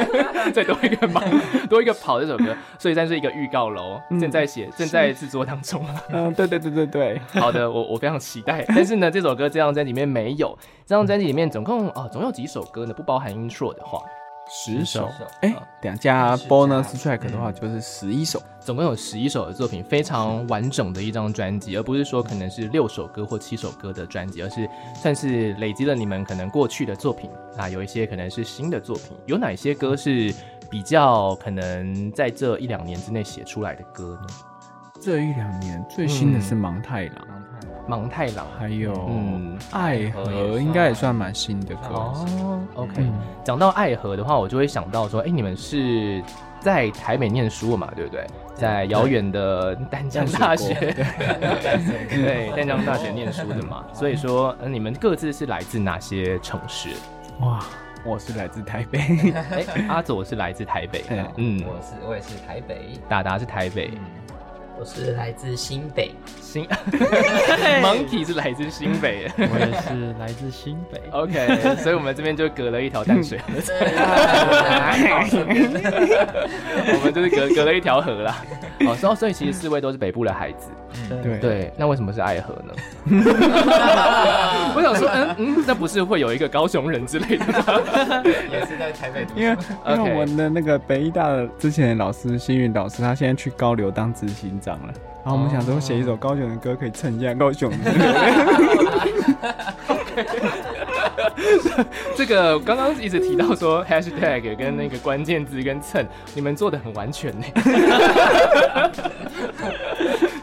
[0.52, 1.22] 再多一个芒，
[1.68, 5.82] 多一个跑这首歌，所以算是一个预告喽，正在写，正在制作当中。
[6.10, 8.64] 嗯，对对对对对，好的，我我非常期待。
[8.68, 12.92] 但是呢，这首歌这张专辑里面没有，这张专辑里面总共啊总有几首歌呢？
[12.94, 14.00] 不包含 intro 的话。
[14.48, 30.32] 十首，哎，两加 bonus track 的话就是十一首，总共有十一首的作品，非常完整的一张专辑，而不是说可能是六首歌或七首歌的专辑，而是算是累积了你们可能过去的作品啊，有一些可能是新的作品，有哪些歌是
[30.70, 34.26] 比较可能在这一两年之内写出来的歌呢？
[35.00, 37.45] 这一两年最新的是芒太郎。
[37.86, 41.88] 芒太郎，还有嗯，爱河应该也算蛮新的歌。
[41.90, 42.60] 哦。
[42.74, 42.94] OK，
[43.44, 46.22] 讲、嗯、到爱河的话，我就会想到说，哎、欸，你们是
[46.60, 48.26] 在台北念书嘛，对不对？
[48.54, 53.84] 在遥远的丹江大学，对，淡江大学念书的嘛。
[53.92, 56.88] 所以说，你们各自是来自哪些城市？
[57.40, 57.62] 哇，
[58.02, 58.98] 我是来自台北，
[59.34, 61.04] 哎、欸，阿左是来自台北，
[61.36, 63.90] 嗯，我是我也是台北，达达是台北。
[64.78, 66.10] 我是来自新北，
[66.40, 66.66] 新
[67.82, 71.00] Monkey 是来自新北，我也是来自新北。
[71.12, 73.44] OK，所以我们这边就隔了一条淡水河，
[76.92, 78.44] 我们就是隔隔了一条河啦。
[78.80, 80.68] 哦，所以所以其实四位都是北部的孩子。
[81.22, 82.72] 对对，那为什么是爱河呢？
[84.74, 87.62] 我想说，嗯嗯，那不是会有一个高雄人之类的吗？
[88.50, 89.56] 也是在台北，因为
[89.88, 94.92] 因为我们的那个北医大的之前的老师幸运老师，他现在去高流当执行长了。
[95.24, 97.72] 然后我们想说写一首高雄的歌，可以蹭一下高雄。
[102.16, 107.46] 这个刚刚一直提到说 hashtag 跟那个关键字跟蹭，你们做的很完全呢。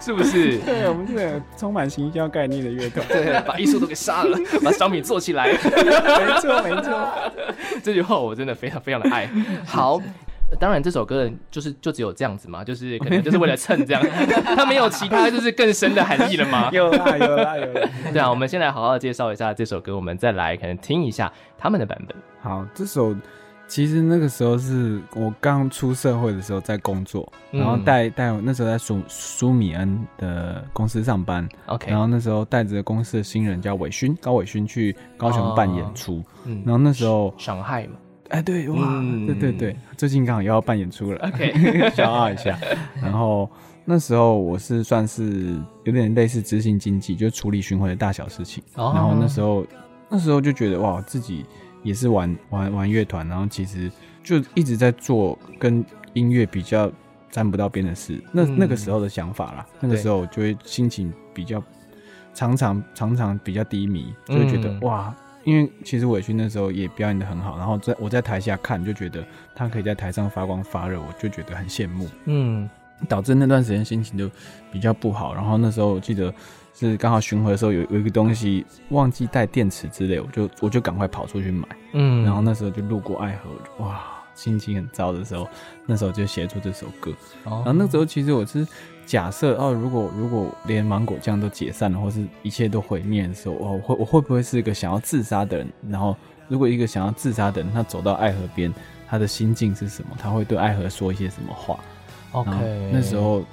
[0.01, 0.57] 是不是？
[0.59, 5.47] 对，我们这个充满行销概念的乐团，对，把艺术都给杀了， 把商品做起来。
[5.47, 5.57] 没
[6.41, 7.09] 错，没错，
[7.81, 9.29] 这句话我真的非常非常的爱。
[9.65, 10.01] 好，
[10.59, 14.03] 当然这首歌就是就只有这样子嘛，就是可能就是为了蹭这样，
[14.55, 16.69] 它没有其他就是更深的含义了吗？
[16.73, 17.89] 有啦，有啦，有啦。
[18.11, 22.15] 对啊，我们先来好好介绍一下这首歌，我们再来可能听一下他们的版本。
[22.41, 23.15] 好，这首。
[23.65, 37.93] 其实那个时候是我刚出社会的时候在工作，嗯、然后带带我那时候在苏苏米恩的公司上班，OK，然后那时候带着公司的新人叫伟勋高伟勋去高雄办演出，哦嗯、然后那时候上海嘛，
[38.33, 41.53] 哎对哇，嗯、对对对，最近刚好又要办演出了，OK，
[41.95, 42.57] 骄傲一下。
[43.01, 43.49] 然后
[43.85, 49.65] 那时候我是算是有点类似执行经济，就处理巡回的大小事情，哦、然后那时候
[50.09, 51.45] 那时候就觉得哇自己。
[51.83, 53.91] 也是玩玩玩乐团，然后其实
[54.23, 56.89] 就一直在做跟音乐比较
[57.29, 58.23] 沾不到边的事。
[58.31, 61.61] 那、嗯、那个时候的想法啦，那个时候就会心情比较
[62.33, 69.23] 常常常常比较低迷，就会觉得、嗯、哇，因为其实伟勋那时候也表演的很好，然后在我在台下看就觉得
[69.55, 72.07] 他可以在台上发光发热，我就觉得很羡慕。
[72.25, 72.69] 嗯，
[73.07, 74.29] 导致那段时间心情就
[74.71, 75.33] 比较不好。
[75.33, 76.33] 然后那时候我记得。
[76.75, 84.01] 是刚好巡回的时候有有一个东西忘记带电池之类，我就我就赶快跑出去买，嗯，然后那时候就路过爱河，哇，
[84.33, 85.47] 心情很糟的时候，
[85.85, 87.11] 那时候就写出这首歌。
[87.43, 88.67] 哦，然后那时候其实我是
[89.05, 95.67] 假设哦，如果如果连芒果酱都解散了，或是一切都毁灭的时候，我会我会不会是一个想要自杀的人？
[95.89, 96.15] 然后
[96.47, 98.73] 如果一个想要自杀的人，他走到爱河边，
[99.07, 100.17] 他的心境是什么？
[100.19, 101.79] 他会对爱河说一些什么话
[102.31, 102.51] ？OK，
[102.91, 103.43] 那时候。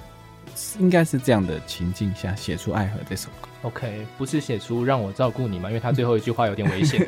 [0.79, 3.47] 应该是这样的情境下写出《爱河》这首歌。
[3.63, 5.69] OK，不是写出让我照顾你吗？
[5.69, 7.05] 因为他最后一句话有点危险。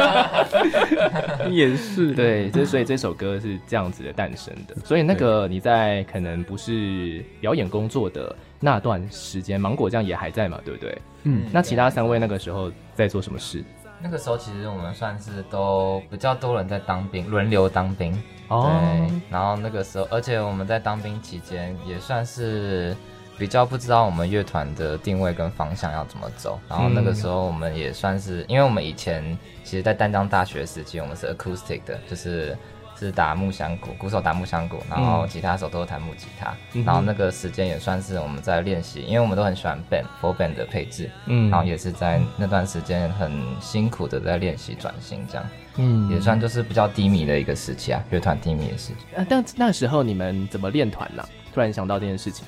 [1.50, 2.12] 也是。
[2.12, 4.76] 对，这所以这首歌是这样子的诞生的。
[4.84, 10.60] 所以那个你在可能不是表演工作的那段时间，芒果酱也还在嘛？
[10.62, 10.98] 对不对？
[11.22, 11.46] 嗯。
[11.50, 13.64] 那其他三位那个时候在做什么事？
[14.02, 18.12] 那个时候其实我们算是都比较多人在当兵，轮流当兵。
[18.48, 18.68] 哦。
[18.68, 19.20] 对。
[19.30, 22.94] 然后那个时候，而且我们在当兵期间也算是
[23.38, 26.58] 比较不知道我们乐团的定位跟方向要怎么走。
[26.68, 32.56] 然后那个时候我们也算是，因为我们以前其实，在淡江大学时期，我们是 acoustic 的，就是。
[32.98, 45.46] 是打木箱鼓，鼓手打木箱鼓，然后吉他手都是弹木吉他，嗯、然后那个时间也算是我们在练习，因为我们都很喜欢 band full band 的配置，嗯，然后也是在那段时间很辛苦的在练习转型，这样，
[45.76, 49.14] 嗯，也算就是比较低迷的一个时期啊，乐团低迷的时期。
[49.14, 51.22] 啊，但那时候你们怎么练团呢？
[51.52, 52.46] 突然想到这件事情，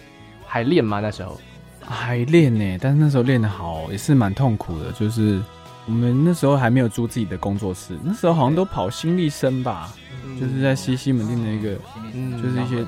[0.48, 0.98] 还练吗？
[1.00, 1.38] 那时候
[1.84, 5.40] 还练呢，但是那时候练的好也是蛮痛苦的，就是
[5.86, 9.92] 我们那时候还没有租自己的工作室，那时候好像都跑新力生吧。
[10.38, 11.80] 就是在西西门町的一个，
[12.12, 12.84] 嗯，就是一些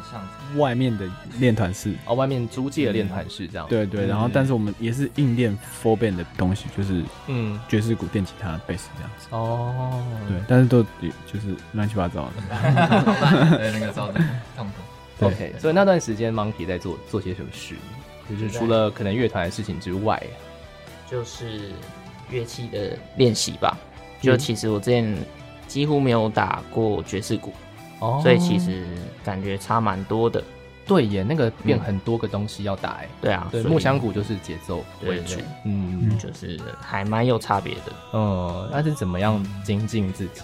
[0.57, 3.67] 外面的练团室哦，外面租借的练团室这样。
[3.69, 9.27] 对对，然后但是我们也是硬练 four band 的东西，就是嗯，爵士鼓、电吉他、贝斯这样子。
[9.31, 12.33] 哦，对，但是都就是乱七八糟的。
[13.57, 14.21] 对，那个糟的
[14.57, 14.73] 痛苦。
[15.21, 17.75] OK，所以那段时间 Monkey 在做做些什么事？
[18.29, 20.23] 就是除了可能乐团的事情之外，
[21.11, 21.73] 就是
[22.31, 23.77] 乐器的练习吧。
[24.21, 25.17] 就其实我之前
[25.67, 27.53] 几乎没有打过爵士鼓，
[28.01, 28.85] 哦，所以其实
[29.25, 30.43] 感觉差蛮多的。
[30.87, 33.09] 对耶，那个变很多个东西要打哎。
[33.21, 37.93] 对啊，对，木箱鼓就是节奏为主，嗯，就是还蛮有差别的。
[38.13, 40.43] 嗯，那是怎么样精进自己？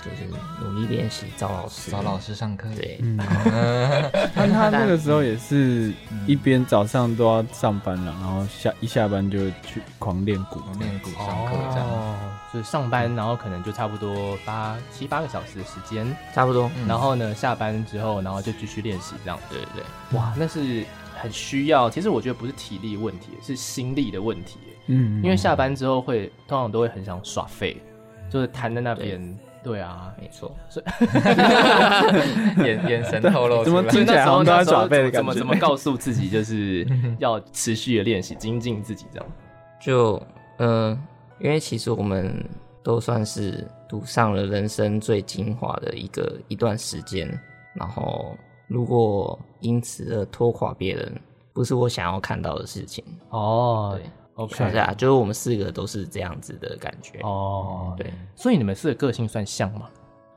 [0.00, 0.24] 就是
[0.62, 2.68] 努力练习，找老师，找老师上课。
[2.74, 2.98] 对，
[4.34, 5.92] 但他那个时候也是
[6.26, 11.86] 一边早上都要上班了，然后下一下班就去狂练鼓，练鼓上课这样。
[11.86, 12.16] 哦，
[12.52, 16.70] 就是上班，然后可能就差不多八七八个小时的时间，差不多。
[16.88, 19.38] 然后呢，下班之后，然后就继续练习这样。
[19.50, 20.84] 对对对，哇，那是
[21.14, 21.90] 很需要。
[21.90, 24.58] 其实我觉得不是体力问题，是心力的问题。
[24.86, 27.80] 嗯，因为下班之后会通常都会很想耍废，
[28.28, 29.38] 就是瘫在那边。
[29.62, 30.86] 对啊，没错，所以
[32.64, 35.18] 眼眼神透露，怎么听起来好像都要准备的感觉？
[35.20, 36.86] 怎么怎么告诉自己，就是
[37.18, 39.26] 要持续的练习，精进自己这样。
[39.80, 40.22] 就
[40.58, 40.98] 嗯、呃，
[41.40, 42.42] 因为其实我们
[42.82, 47.28] 都算是赌上了人生最精华的一个一段时间，
[47.74, 48.34] 然后
[48.66, 51.20] 如果因此而拖垮别人，
[51.52, 53.98] 不是我想要看到的事情哦。
[53.98, 54.10] 对。
[54.34, 57.94] OK，啊，就是我们四个都是这样子的感觉哦。
[57.96, 59.82] 对，所以你们四个个性算像吗？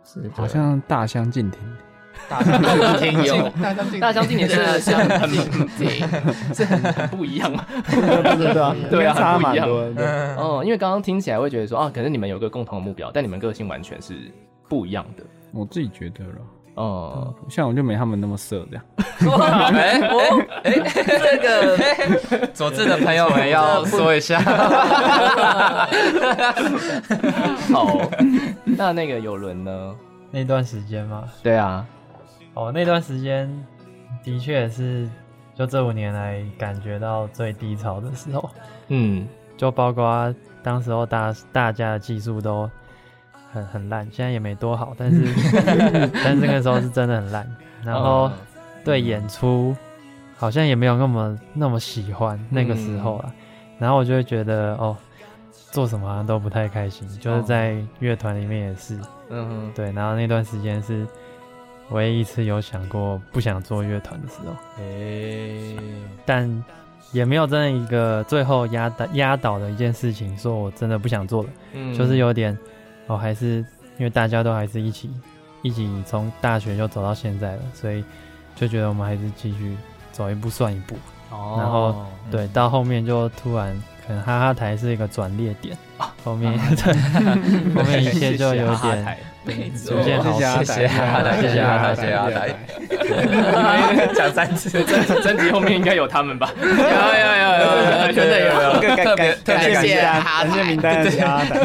[0.04, 1.60] 是，好像大相径庭。
[2.30, 2.62] 大相
[3.00, 3.50] 径庭有，
[4.00, 5.30] 大相径庭是相很
[6.54, 7.66] 是很很不一样嘛？
[7.90, 9.78] 对啊，对啊，差蛮多。
[10.38, 14.32] 哦，因为刚刚听起来会觉得说啊，可能你们有个共同的目标，但你们个性完全是
[14.70, 15.24] 不一样的。
[15.52, 16.36] 我自己觉得了。
[16.76, 18.84] 哦，像我就没他们那么色这样。
[19.74, 20.20] 哎，我
[20.64, 24.40] 哎，这个 佐治的朋友们要说一下。
[27.72, 28.00] 好，
[28.66, 29.96] 那那个有伦呢？
[30.32, 31.24] 那段时间吗？
[31.44, 31.86] 对啊。
[32.56, 33.48] 哦，那段时间
[34.24, 35.08] 的确是
[35.54, 38.50] 就这五年来感觉到最低潮的时候。
[38.88, 42.70] 嗯，就包括当时候大大家的技术都。
[43.54, 45.22] 很很烂，现在也没多好，但是
[46.24, 47.48] 但是那个时候是真的很烂，
[47.86, 48.32] 然后
[48.84, 49.76] 对演出
[50.36, 53.34] 好像也没有那么那么喜欢那个时候啊，嗯、
[53.78, 54.98] 然后我就会觉得哦，
[55.72, 58.98] 做什么好像都不太开心，就是在乐团里面也是，
[59.30, 61.06] 嗯哼，对，然后那段时间是
[61.92, 65.78] 唯一一次有想过不想做乐团的时候，诶、欸，
[66.26, 66.64] 但
[67.12, 72.58] 也没有真的一个最后压倒压倒的一件事情，说我真的不想做了，嗯，就是有点。
[73.08, 73.58] 哦，还是
[73.98, 75.10] 因为大家都还是一起，
[75.62, 78.04] 一起从大学就走到现在了，所以
[78.56, 79.76] 就觉得我们还是继续
[80.12, 80.96] 走一步算一步。
[81.30, 83.76] 哦，然后对，到后面就突然
[84.06, 85.78] 可能哈哈台是一个转捩点，
[86.24, 86.94] 后面对，
[87.76, 89.18] 后面一切就有点。
[89.86, 92.50] 逐渐好，谢谢阿台，谢谢阿台，谢谢阿台。
[94.14, 96.50] 讲三次，专专辑后面应该有他们吧？
[96.62, 97.48] 有有有
[98.08, 98.80] 有，真的有有。
[99.04, 101.60] 特别特别感谢阿台，名单是阿台。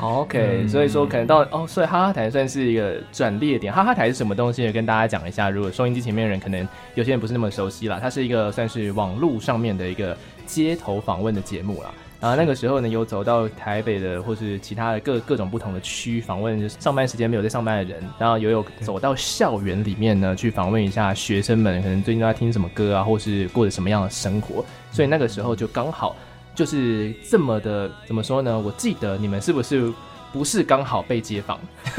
[0.00, 3.72] OK，所以说可能到哦，所以哈哈台算是一个转捩点。
[3.72, 4.72] 哈哈台是什么东西？
[4.72, 5.48] 跟大家讲一下。
[5.50, 11.90] 如果收音机前面的人可能有些人不是那么熟悉啦，它是一个算是网络上面的一个街头访问的节目啦。
[12.22, 24.64] 然后那个时候呢，有走到台北的，或是其他的各各种不同的区访问，就是上班时间没有在上班的人，然后也有走到校园里面呢，去访问一下学生们，可能最近都在听什么歌啊，或是过着什么样的生活。
[24.92, 26.14] 所以那个时候就刚好
[26.54, 28.56] 就是这么的，怎么说呢？
[28.56, 29.92] 我记得你们是不是
[30.32, 31.58] 不是刚好被街访？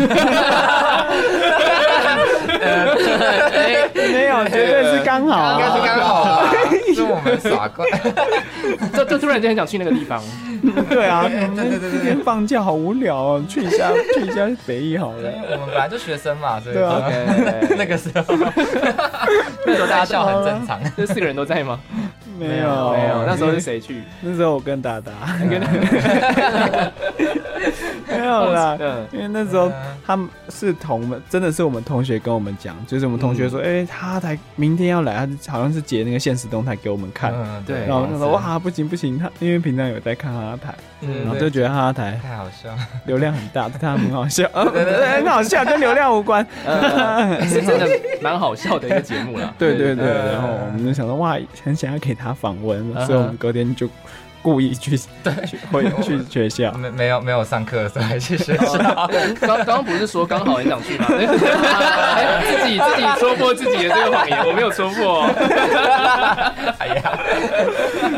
[2.64, 2.95] 呃，
[3.93, 6.45] 没有，绝对是刚好，应该是刚好，
[6.95, 7.86] 是我们耍怪，
[8.93, 10.22] 这这突然间很想去那个地方。
[10.89, 15.30] 对啊， 对对对，今天放假好无聊哦，去一下 去一下北艺好了。
[15.51, 17.03] 我们本来就学生嘛，所以对啊，
[17.78, 18.24] 那个时候
[19.66, 20.80] 那时候大家笑很正常。
[20.95, 21.80] 这四个人都在吗？
[22.39, 24.01] 没有没有，那时候是谁去？
[24.22, 25.11] 那时候我跟达达。
[28.20, 28.78] 没有啦，
[29.11, 29.72] 因为那时候
[30.05, 37.34] 他们是同门，真的是我们同学跟我们讲，就是我们同学说，哎，哈哈台明天要来，他好像是截那个现实动态给我们看，
[37.66, 40.76] 对，然后他说哇，不行不行，他因为平常有在看哈哈台，
[41.24, 42.70] 然后就觉得哈哈台太好笑，
[43.05, 46.45] 流量很大，他很好笑， 对对对，很好笑，跟流量无关，
[47.47, 47.88] 是真的
[48.22, 53.89] 蛮好笑的一个节目啦， 对对对，然后我们就想说哇，很想要给他访问，所以我们隔天就。
[54.44, 55.34] 故意去对
[55.72, 58.74] 会去 学校，没没有没有上课的时候还去学校。
[59.39, 61.06] 刚刚刚不是说刚好很想去吗？
[61.10, 65.24] 自己自己戳破自己的这个谎言，我没有戳破。
[66.78, 67.02] 哎呀，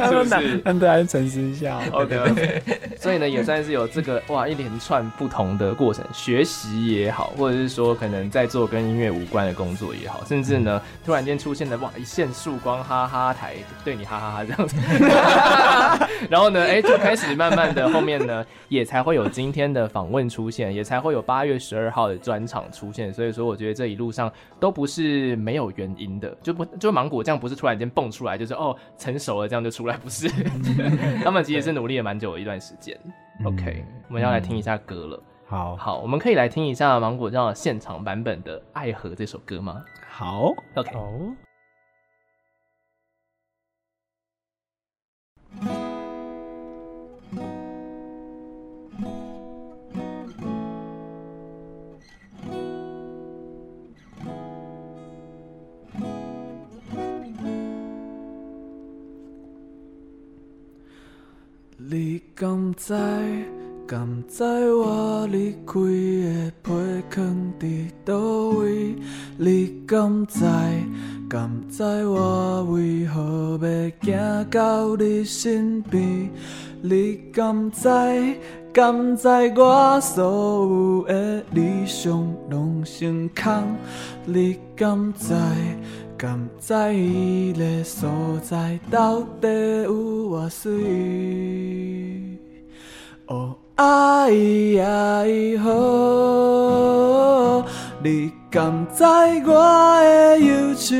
[0.09, 0.61] 是不是？
[0.65, 1.79] 难得还是诚实一下。
[1.93, 2.61] OK，
[2.99, 13.53] 所以呢，也算是有这个哇一连串不同的过程，学习也好，或者是说可能在做跟音乐无关的工作也好，甚至呢突然间出现了哇一线曙光，哈哈台
[13.83, 14.75] 对你哈哈哈这样子。
[16.29, 23.13] 然后呢，哎，就开始慢慢的，后面呢，也才会有今天的访问出现，也才会有八月十二号的专场出现。
[23.13, 30.27] 所以说，我觉得这一路上都不是没有原因的，就不就芒果酱不是突然间蹦出来，就是哦成熟了这样就出来，不是。
[31.23, 32.97] 他们其实是努力了蛮久的一段时间。
[33.43, 35.21] OK，我们要来听一下歌了。
[35.47, 39.83] 好好，我们可以来听一下芒果酱现场版本的《爱河》这首歌吗？
[40.09, 40.91] 好，OK。
[40.91, 41.44] 你
[62.37, 62.93] 敢知？
[63.87, 66.73] 敢知我离开的被
[67.09, 68.19] 藏伫倒
[68.59, 68.93] 位？
[69.37, 70.43] 你敢知？
[71.29, 76.29] 敢知我为何要行到你身边？
[76.81, 77.87] 你敢知？
[78.73, 82.11] 敢知我所有的理想
[82.49, 83.77] 拢成空？
[84.25, 85.33] 你敢知？
[86.17, 88.09] 敢知伊个所
[88.41, 89.47] 在到底
[89.83, 89.93] 有
[90.29, 91.84] 偌水？
[93.27, 94.29] 哦，爱
[94.79, 97.63] 爱河，
[98.03, 100.95] 你敢知我的忧愁？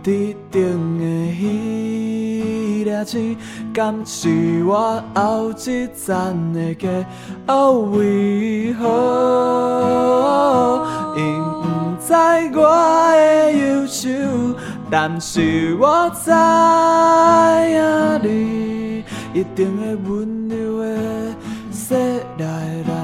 [0.00, 1.04] 天顶的
[1.36, 3.36] 彼粒星，
[3.74, 6.88] 敢是我后一站的家？
[7.48, 8.86] 哦，为何？
[11.16, 11.58] 因不
[12.00, 12.14] 知
[12.56, 12.60] 我
[13.10, 14.08] 的忧愁，
[14.88, 16.30] 但是我知
[17.74, 17.76] 影
[18.22, 19.02] 你
[19.34, 20.47] 一定会温柔
[22.38, 22.97] 说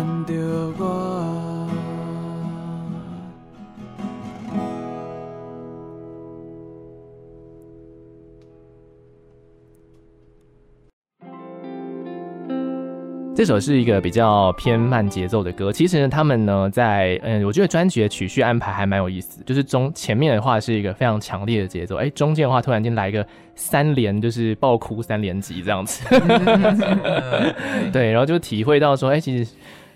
[13.45, 15.71] 这首是一个比较偏慢节奏的歌。
[15.71, 19.43] 其实呢，他们呢在嗯，我觉得专辑的曲序安排还蛮有意思。
[19.45, 26.03] 就是中前面的话是一个非常强烈的节奏，哎，中间的话突然间来一个三连，就是爆哭三连击这样子。
[27.93, 29.51] 对，然后就体会到说，哎，其实。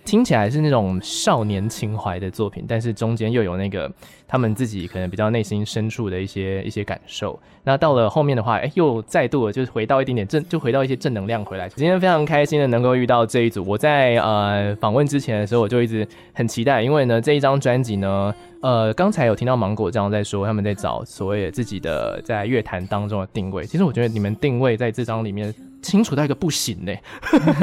[0.08, 3.92] 听起来是那种少年情怀的作品，但是中间又有那个
[4.26, 7.38] 他们自己可能比较内心深处的一些一些感受。
[7.62, 11.68] 那到了后面的话，哎，又再度的就是回到一点点正，就回到一些正能量回来。
[11.68, 13.62] 今天非常开心的能够遇到这一组。
[13.66, 23.64] 我在呃访问之前的时候，我就一直很期待，因为呢这一张专辑呢，呃刚才有听到芒果这样在说他们在找所谓自己的在乐坛当中的定位。
[23.64, 25.54] 其实我觉得你们定位在这张里面。
[25.80, 26.92] 清楚到一个不行呢，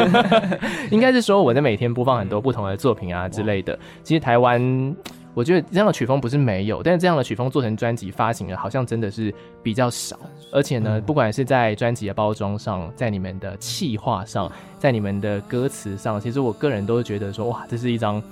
[0.89, 3.77] 应该是说我在每天播放很多不同的作品啊之类的。
[4.03, 4.95] 其实台湾，
[5.33, 10.17] 我觉得这样的曲风不是没有，但是这样的曲风做成专辑发行了，好像真的是比较少。
[10.49, 18.23] 而且呢，不管是在专辑的包装上，在你们的气化上，在你们的歌词上，其实我个人都觉得说，哇，这是一张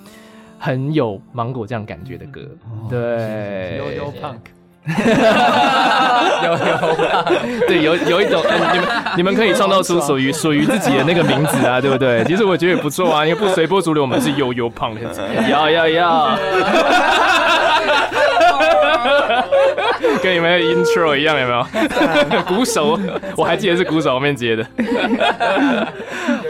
[0.64, 2.40] 很有芒果酱感觉的歌。
[2.88, 4.38] 对，悠悠 punk。
[6.42, 6.56] 有有
[7.68, 8.88] 对，有有一种，欸、你们
[9.18, 12.24] 你们可以创造出属于属于自己的那个名字啊， 对不对？
[12.24, 15.00] 其实我觉得也不错啊，因为不随波逐流，我们是悠悠胖的，
[15.50, 16.38] 要 要要，
[20.22, 22.42] 跟你们的 intro 一样，有没有？
[22.42, 22.98] 鼓手，
[23.36, 24.66] 我还记得是鼓手后面接的。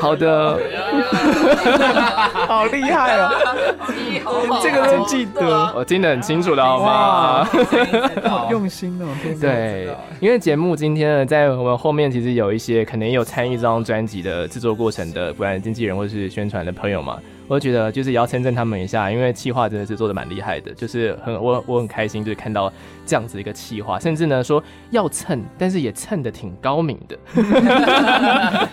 [0.05, 0.61] 好的，
[2.47, 4.61] 好厉害哦！
[4.63, 7.49] 这个都记得，我听得很清楚的好吗？
[8.29, 9.07] 好用心哦，
[9.41, 9.89] 对，
[10.21, 22.73] 因为节目今天呢，在我们后面其实有一些可能也有参与这张专辑的制作过程的，不然经纪人或是宣传的朋友嘛，我觉得就是也要称赞他们一下，因为企划真的是做的蛮厉害的，就是很我我很开心，就是看到
[23.07, 27.19] 这样子一个企划，甚至呢说要蹭，但是也蹭的挺高明的，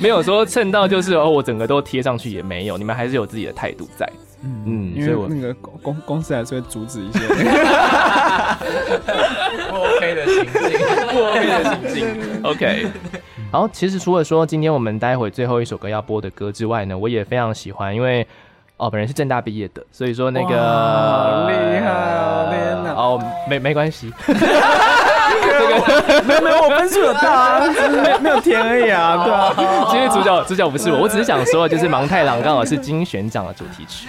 [0.00, 4.08] 没有说蹭到就是哦我整个都贴上去也没有，你们还是有自己的态度在。
[4.40, 7.18] 嗯，因为那个公公公司还是会阻止一些
[9.68, 10.78] 不 OK 的行径，
[11.10, 12.06] 不 OK 的行径。
[12.44, 12.86] OK，
[13.50, 18.26] 好，其实除了说今天我们待会最后一首歌要播的歌之外呢，我也非常喜欢，因为
[18.76, 23.18] 哦，本人是正大毕业的，所以说那个好厉害哦，天哪，哦，
[23.48, 24.12] 没没关系。
[24.26, 27.60] 这个没有没有，我分数有到啊，
[28.02, 29.54] 没有没有填而已啊，对啊。
[29.90, 34.08] 其实主角主角不是我，我只是想说，就是《盲太郎》刚好是金旋奖的主题曲，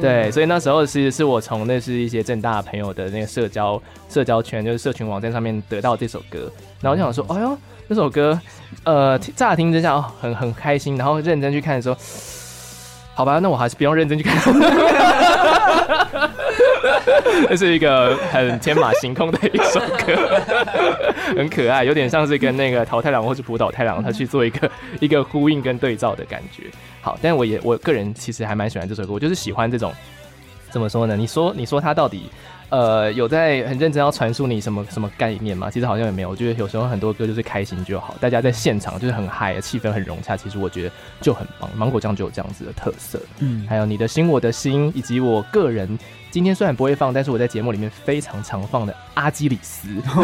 [0.00, 7.58] 对，所以那时候是是我从那是一些正大朋友的那个社交社交圈，就是社群网站上面得到这首歌，然后我就想说，哎呦，
[7.90, 8.40] 这首歌，
[8.84, 11.96] 呃，乍听之下哦，很很开心，然后认真去看的时候。
[13.16, 14.40] 好吧，那我还是不用认真去看。
[17.48, 20.40] 这是一个很天马行空的一首歌，
[21.36, 24.70] 很可爱，有点像是跟那个桃太郎或是浦岛太郎他去做一个
[25.00, 26.70] 一个呼应跟对照的感觉。
[27.00, 29.92] 好，但我也我个人其实还蛮喜欢这首歌，我就是喜欢这种
[30.70, 31.16] 怎么说呢？
[31.16, 32.30] 你说你说他到底？
[32.70, 35.68] 呃，有在很认真要传输你什么什么概念吗？
[35.68, 36.28] 其实好像也没有。
[36.30, 40.36] 我觉得有时候很多歌就是开心就好，大家在现场就是很嗨，气氛很融洽。
[40.36, 41.68] 其实我觉得就很棒。
[41.74, 43.20] 芒果酱就有这样子的特色。
[43.40, 45.98] 嗯，还有你的心，我的心，以及我个人
[46.30, 50.22] 今天虽然不会放，但是我在节目里面非常常放的阿基里斯， 好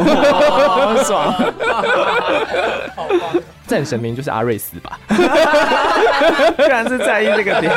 [1.02, 1.32] 爽，
[2.94, 3.42] 好棒。
[3.66, 4.98] 战神明就是阿瑞斯吧？
[6.56, 7.72] 居然是在意这个点，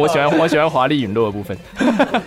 [0.00, 1.56] 我喜欢我喜欢华丽陨落的部分。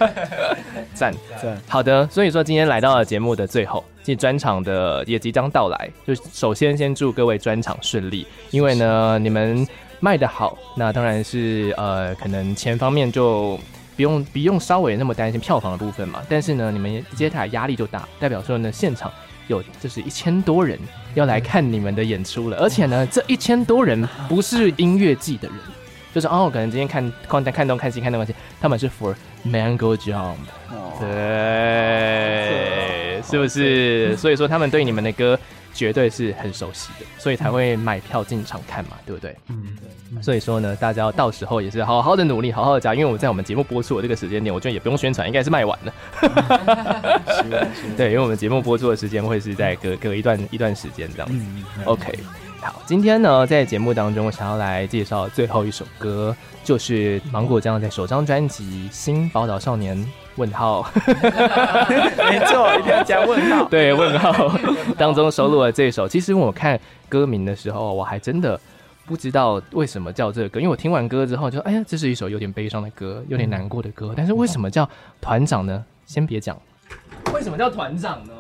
[0.94, 2.08] 赞赞，好的。
[2.08, 5.90] 所以说今天来到了节目的最后，其实专场的也即将到来。
[6.08, 9.68] 就首先先祝各位专场顺利，因为呢你们
[10.00, 13.60] 卖的好，那当然是呃可能钱方面就
[13.98, 16.22] 不用不用稍微那么担心票房的部分嘛。
[16.30, 19.12] 但是呢你们接下来压力就大，代表说呢现场。
[19.48, 20.80] 有就是一千多人
[21.14, 25.58] 要来看你们的演出了，而且呢，这一千多人不是音乐季的人，
[26.14, 29.16] 就是哦，可能今天看看看东看西看东看西，他们是 for
[29.46, 30.36] Mango Jump，
[31.00, 31.08] 对，
[33.24, 34.16] 是不是？
[34.18, 35.40] 所以说他们对你们的歌。
[35.76, 39.36] 绝对是很熟悉的，所以才会买票进场看嘛，对不对？
[39.50, 40.22] 嗯，对。
[40.24, 45.94] 所以说呢，大家要到时候也是好好的努力，好好的加，因为我们在我们节目播出的这个时间点，我觉得也不用宣传，应该是卖完了。
[47.98, 51.34] 对，因为我们节目播出的时间会是在隔隔一段一段时间这样子。
[51.38, 52.18] 嗯，OK。
[52.62, 59.98] 好，今天呢，在节目当中，我想要来介绍最后一首歌，就是芒果酱在首张专辑《新宝岛少年》。
[60.36, 63.66] 问号， 没错，一定要加问号。
[63.72, 64.52] 对，问号
[64.98, 66.08] 当中收录了这首。
[66.08, 68.60] 其实我看歌名的时候，我还真的
[69.06, 74.14] 不知道为什么叫这个歌，因为我听完歌之后就，哎呀，这是一首有点悲伤的歌，有点难过的歌。
[74.16, 74.90] 但是为什么叫
[75.22, 75.84] 团长呢？
[76.06, 76.58] 先别讲，
[77.34, 78.34] 为什么叫团长呢？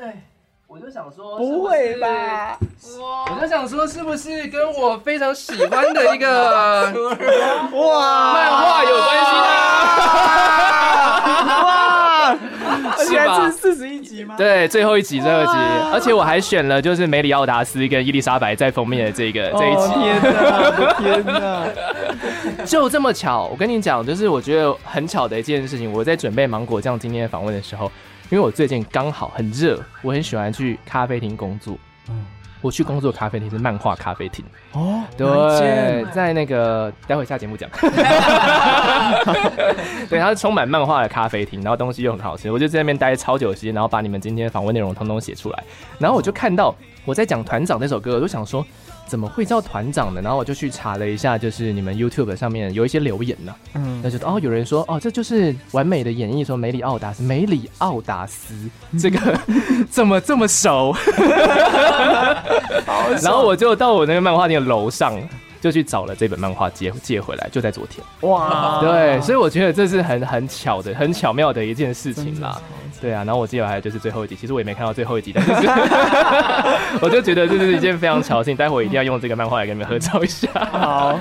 [0.00, 0.22] 哎，
[0.66, 2.58] 我就想说，不会吧？
[3.34, 6.92] 我就想说，是不是跟我非常喜欢的一个
[7.72, 10.75] 哇漫画有关系呢？
[12.32, 12.94] 哇！
[12.98, 14.34] 而且是四十一集吗？
[14.36, 15.52] 对，最后一集，最后一集，
[15.92, 19.92] 而且我还选了就是梅里奥达斯跟伊丽莎白在封面的这个这一集。
[19.94, 20.92] 天哪！
[20.98, 21.66] 天哪！
[22.64, 25.92] 就这么巧，我跟你讲，就是我觉得很巧的一件事情。
[25.92, 27.90] 我在准备芒果酱今天的访问的时候，
[28.30, 31.76] 因为我最近刚好很热，我很喜欢去咖啡厅工作。
[32.08, 32.24] 嗯。
[32.66, 37.70] 我去工作咖啡厅是漫画咖啡厅哦，对，在那个待会下节目讲，
[40.10, 45.64] 对，它是充满漫画的咖啡厅，然后东西又很好吃，我就在那边待超久的时间，然后把你们今天访问内容通通写出来，
[45.98, 48.66] 然后我就看到我在讲团长那首歌，我就想说。
[49.06, 50.20] 怎么会叫团长呢？
[50.20, 53.58] 然后我就去查了一下，就是你们 YouTube 上面有一些留言呢、啊。
[53.74, 58.54] 嗯，那就哦，有人说哦，这就是完美的演绎，说梅里奥达斯，梅里奥达斯，
[58.98, 59.18] 这个
[59.88, 60.92] 怎么这么熟？
[63.22, 65.16] 然后我就到我那个漫画店的楼上。
[65.66, 68.06] 就去找了这本漫画借借回来，就在昨天。
[68.20, 72.60] 哇，对，所以我觉得这是很很巧的、很巧妙的一件事情啦。
[73.00, 75.52] 对啊，然后我记得还有就是最后一集，其实我也没看到最后一集，但是
[77.02, 78.56] 我就觉得这是一件非常巧的事情。
[78.56, 80.48] 待会儿一定要用这个漫画来跟你们合照一下。
[80.70, 81.18] 好，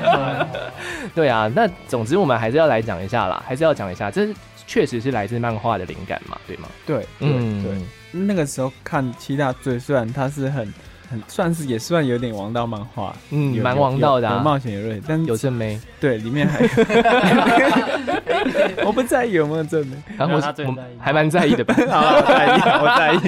[1.16, 4.28] 对啊，那总之我们还是要来讲一下啦，还是要讲一下，这
[4.68, 6.68] 确实是来自漫画的灵感嘛，对吗？
[6.86, 8.22] 对，嗯，对。
[8.22, 10.72] 那个时候看七大罪，虽然它是很。
[11.10, 16.68] 很 算是也算有点王道漫画，嗯，蛮王道的，啊，有冒险有热血，但有正妹，对，里面还有，
[18.86, 23.20] 我不在意有没有正妹，然后我我还蛮在意的吧， 好，我在意，我在意。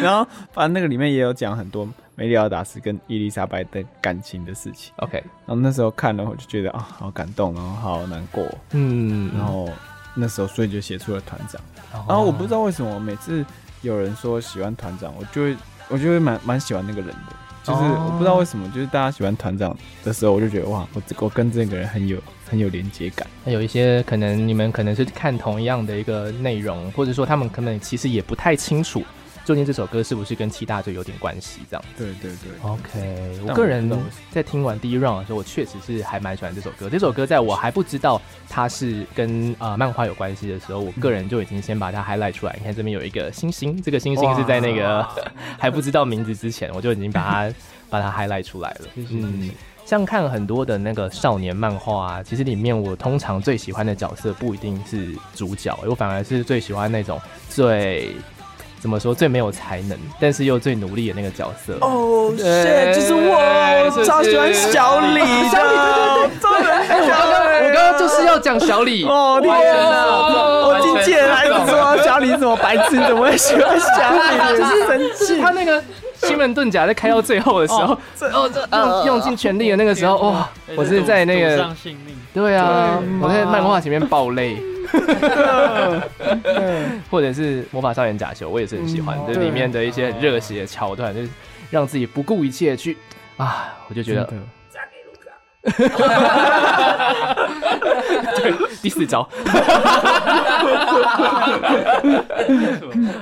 [0.00, 4.92] 然后反正那个里面也有讲很多梅里奥达斯跟伊丽莎白的感情的事情。
[4.96, 9.68] OK，然后那时候看了我就觉得啊，好感动，然后好难过，嗯，然后
[10.14, 11.60] 那时候所以就写出了团长。
[12.06, 13.44] 然后我不知道为什么每次
[13.82, 15.56] 有人说喜欢团长，我就会。
[15.88, 17.32] 我就会蛮蛮喜欢那个人的，
[17.62, 22.18] 就是我不知道为什么，就是大家喜欢团长的时候，我就觉得哇，我我跟这个人很有
[22.48, 23.26] 很有连接感。
[23.44, 29.02] 有一些可能你们可能是看同样的一个内容，或者说他们可能其实也不太清楚
[29.46, 31.60] 究竟这首歌是不是跟七大罪有点关系？
[31.70, 31.84] 这样。
[31.96, 32.50] 对对对。
[32.68, 33.88] OK，我个人
[34.32, 36.90] 在听完第一 round 的时候，我确实是还蛮喜欢这首歌。
[36.90, 42.56] 这首歌在我还不知道它是跟呃漫画有关系的时候，我个人就已经先把它 highlight 出来。
[42.58, 45.06] 你看这边有一个星星，这个星星是在那个
[45.56, 47.54] 还不知道名字之前，我就已经把它
[47.88, 48.88] 把它 highlight 出来了。
[48.96, 49.48] 嗯。
[49.84, 58.10] 像看很多的那个少年漫画啊，其实里面我通常最喜欢的角色不一定是主角，我反而是最喜欢那种最
[58.86, 61.76] 怎么说最没有才能，但是又最努力的那个角色。
[61.80, 63.34] 哦，是，就是我，
[63.96, 65.18] 我超喜欢小李，
[65.50, 65.74] 小李，
[66.40, 67.55] 对对对，哎，我刚刚我刚刚就是
[68.36, 69.04] 要讲小李。
[69.04, 74.18] 哦天哪，我经纪人还说小李怎么白痴，怎么会喜欢小李？
[74.58, 75.82] 就是生气，他那个。
[76.18, 77.98] 西门遁甲在开到最后的时候，哦，
[78.48, 80.48] 这用用尽全力的那个时候，哇！
[80.74, 81.70] 我是在那个，
[82.32, 84.56] 对啊，我在漫画前面爆泪，
[87.10, 91.28] 或者是魔法少年假修，我也是很喜欢，这里面的一些热血的桥段，就是
[91.70, 92.96] 让自己不顾一切去
[93.36, 94.26] 啊，我就觉得。
[98.36, 98.52] 对，
[98.82, 99.28] 第四招。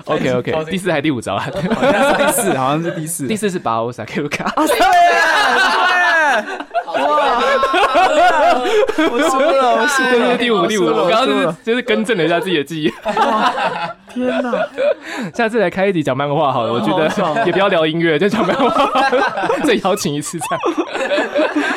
[0.05, 1.47] OK OK，第四还是第五招啊？
[1.75, 3.27] 好像是第四，好像是第四。
[3.27, 4.45] 第四是把我撒 Q 卡。
[4.45, 4.77] 啊，对
[6.41, 6.45] 耶！
[6.87, 7.41] 哇！
[9.11, 10.37] 我输了，我输了。
[10.37, 10.87] 第五，第五。
[10.87, 12.93] 我刚刚就是就是更正了一下自己的记忆。
[14.09, 14.53] 天哪！
[15.35, 17.11] 下次来开一集讲漫画好了，我觉得
[17.47, 19.11] 也不要聊音乐，就讲漫画，
[19.65, 20.61] 再邀请一次这样。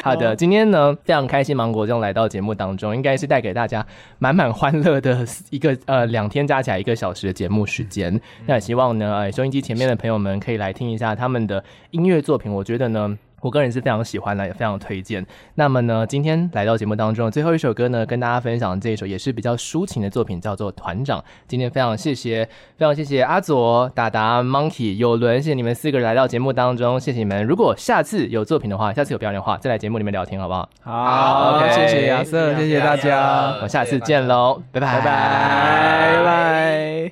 [0.03, 3.85] 好的，今天呢非常开心，芒果酱来到节目当中，应该是带给大家
[4.19, 8.19] 满满欢乐的一个呃两天加起来一个小时的节目时间。
[8.45, 13.17] 那也希望呢，呃，收音机前面的朋友们可以来听一下他们的音乐作品，我觉得呢。
[13.41, 15.25] 我个人是非常喜欢的，也非常推荐。
[15.55, 21.19] 那么呢，今天来到节目当中最后一首歌呢，跟大家分享这一首也是比较抒情的作品，叫做《团长》。
[21.47, 22.43] 今天非常谢谢，
[22.77, 27.45] 非常谢谢阿左、达达、Monkey、有伦，谢谢你们四个人来到节目当中，谢谢你们。
[27.45, 30.69] 如果下次有作品的话，下次有表演的话，再来节目里面聊天，好不好？
[30.81, 37.11] 好，okay, 谢谢亚瑟，谢谢大家，我下次见喽，拜拜，拜拜，拜拜。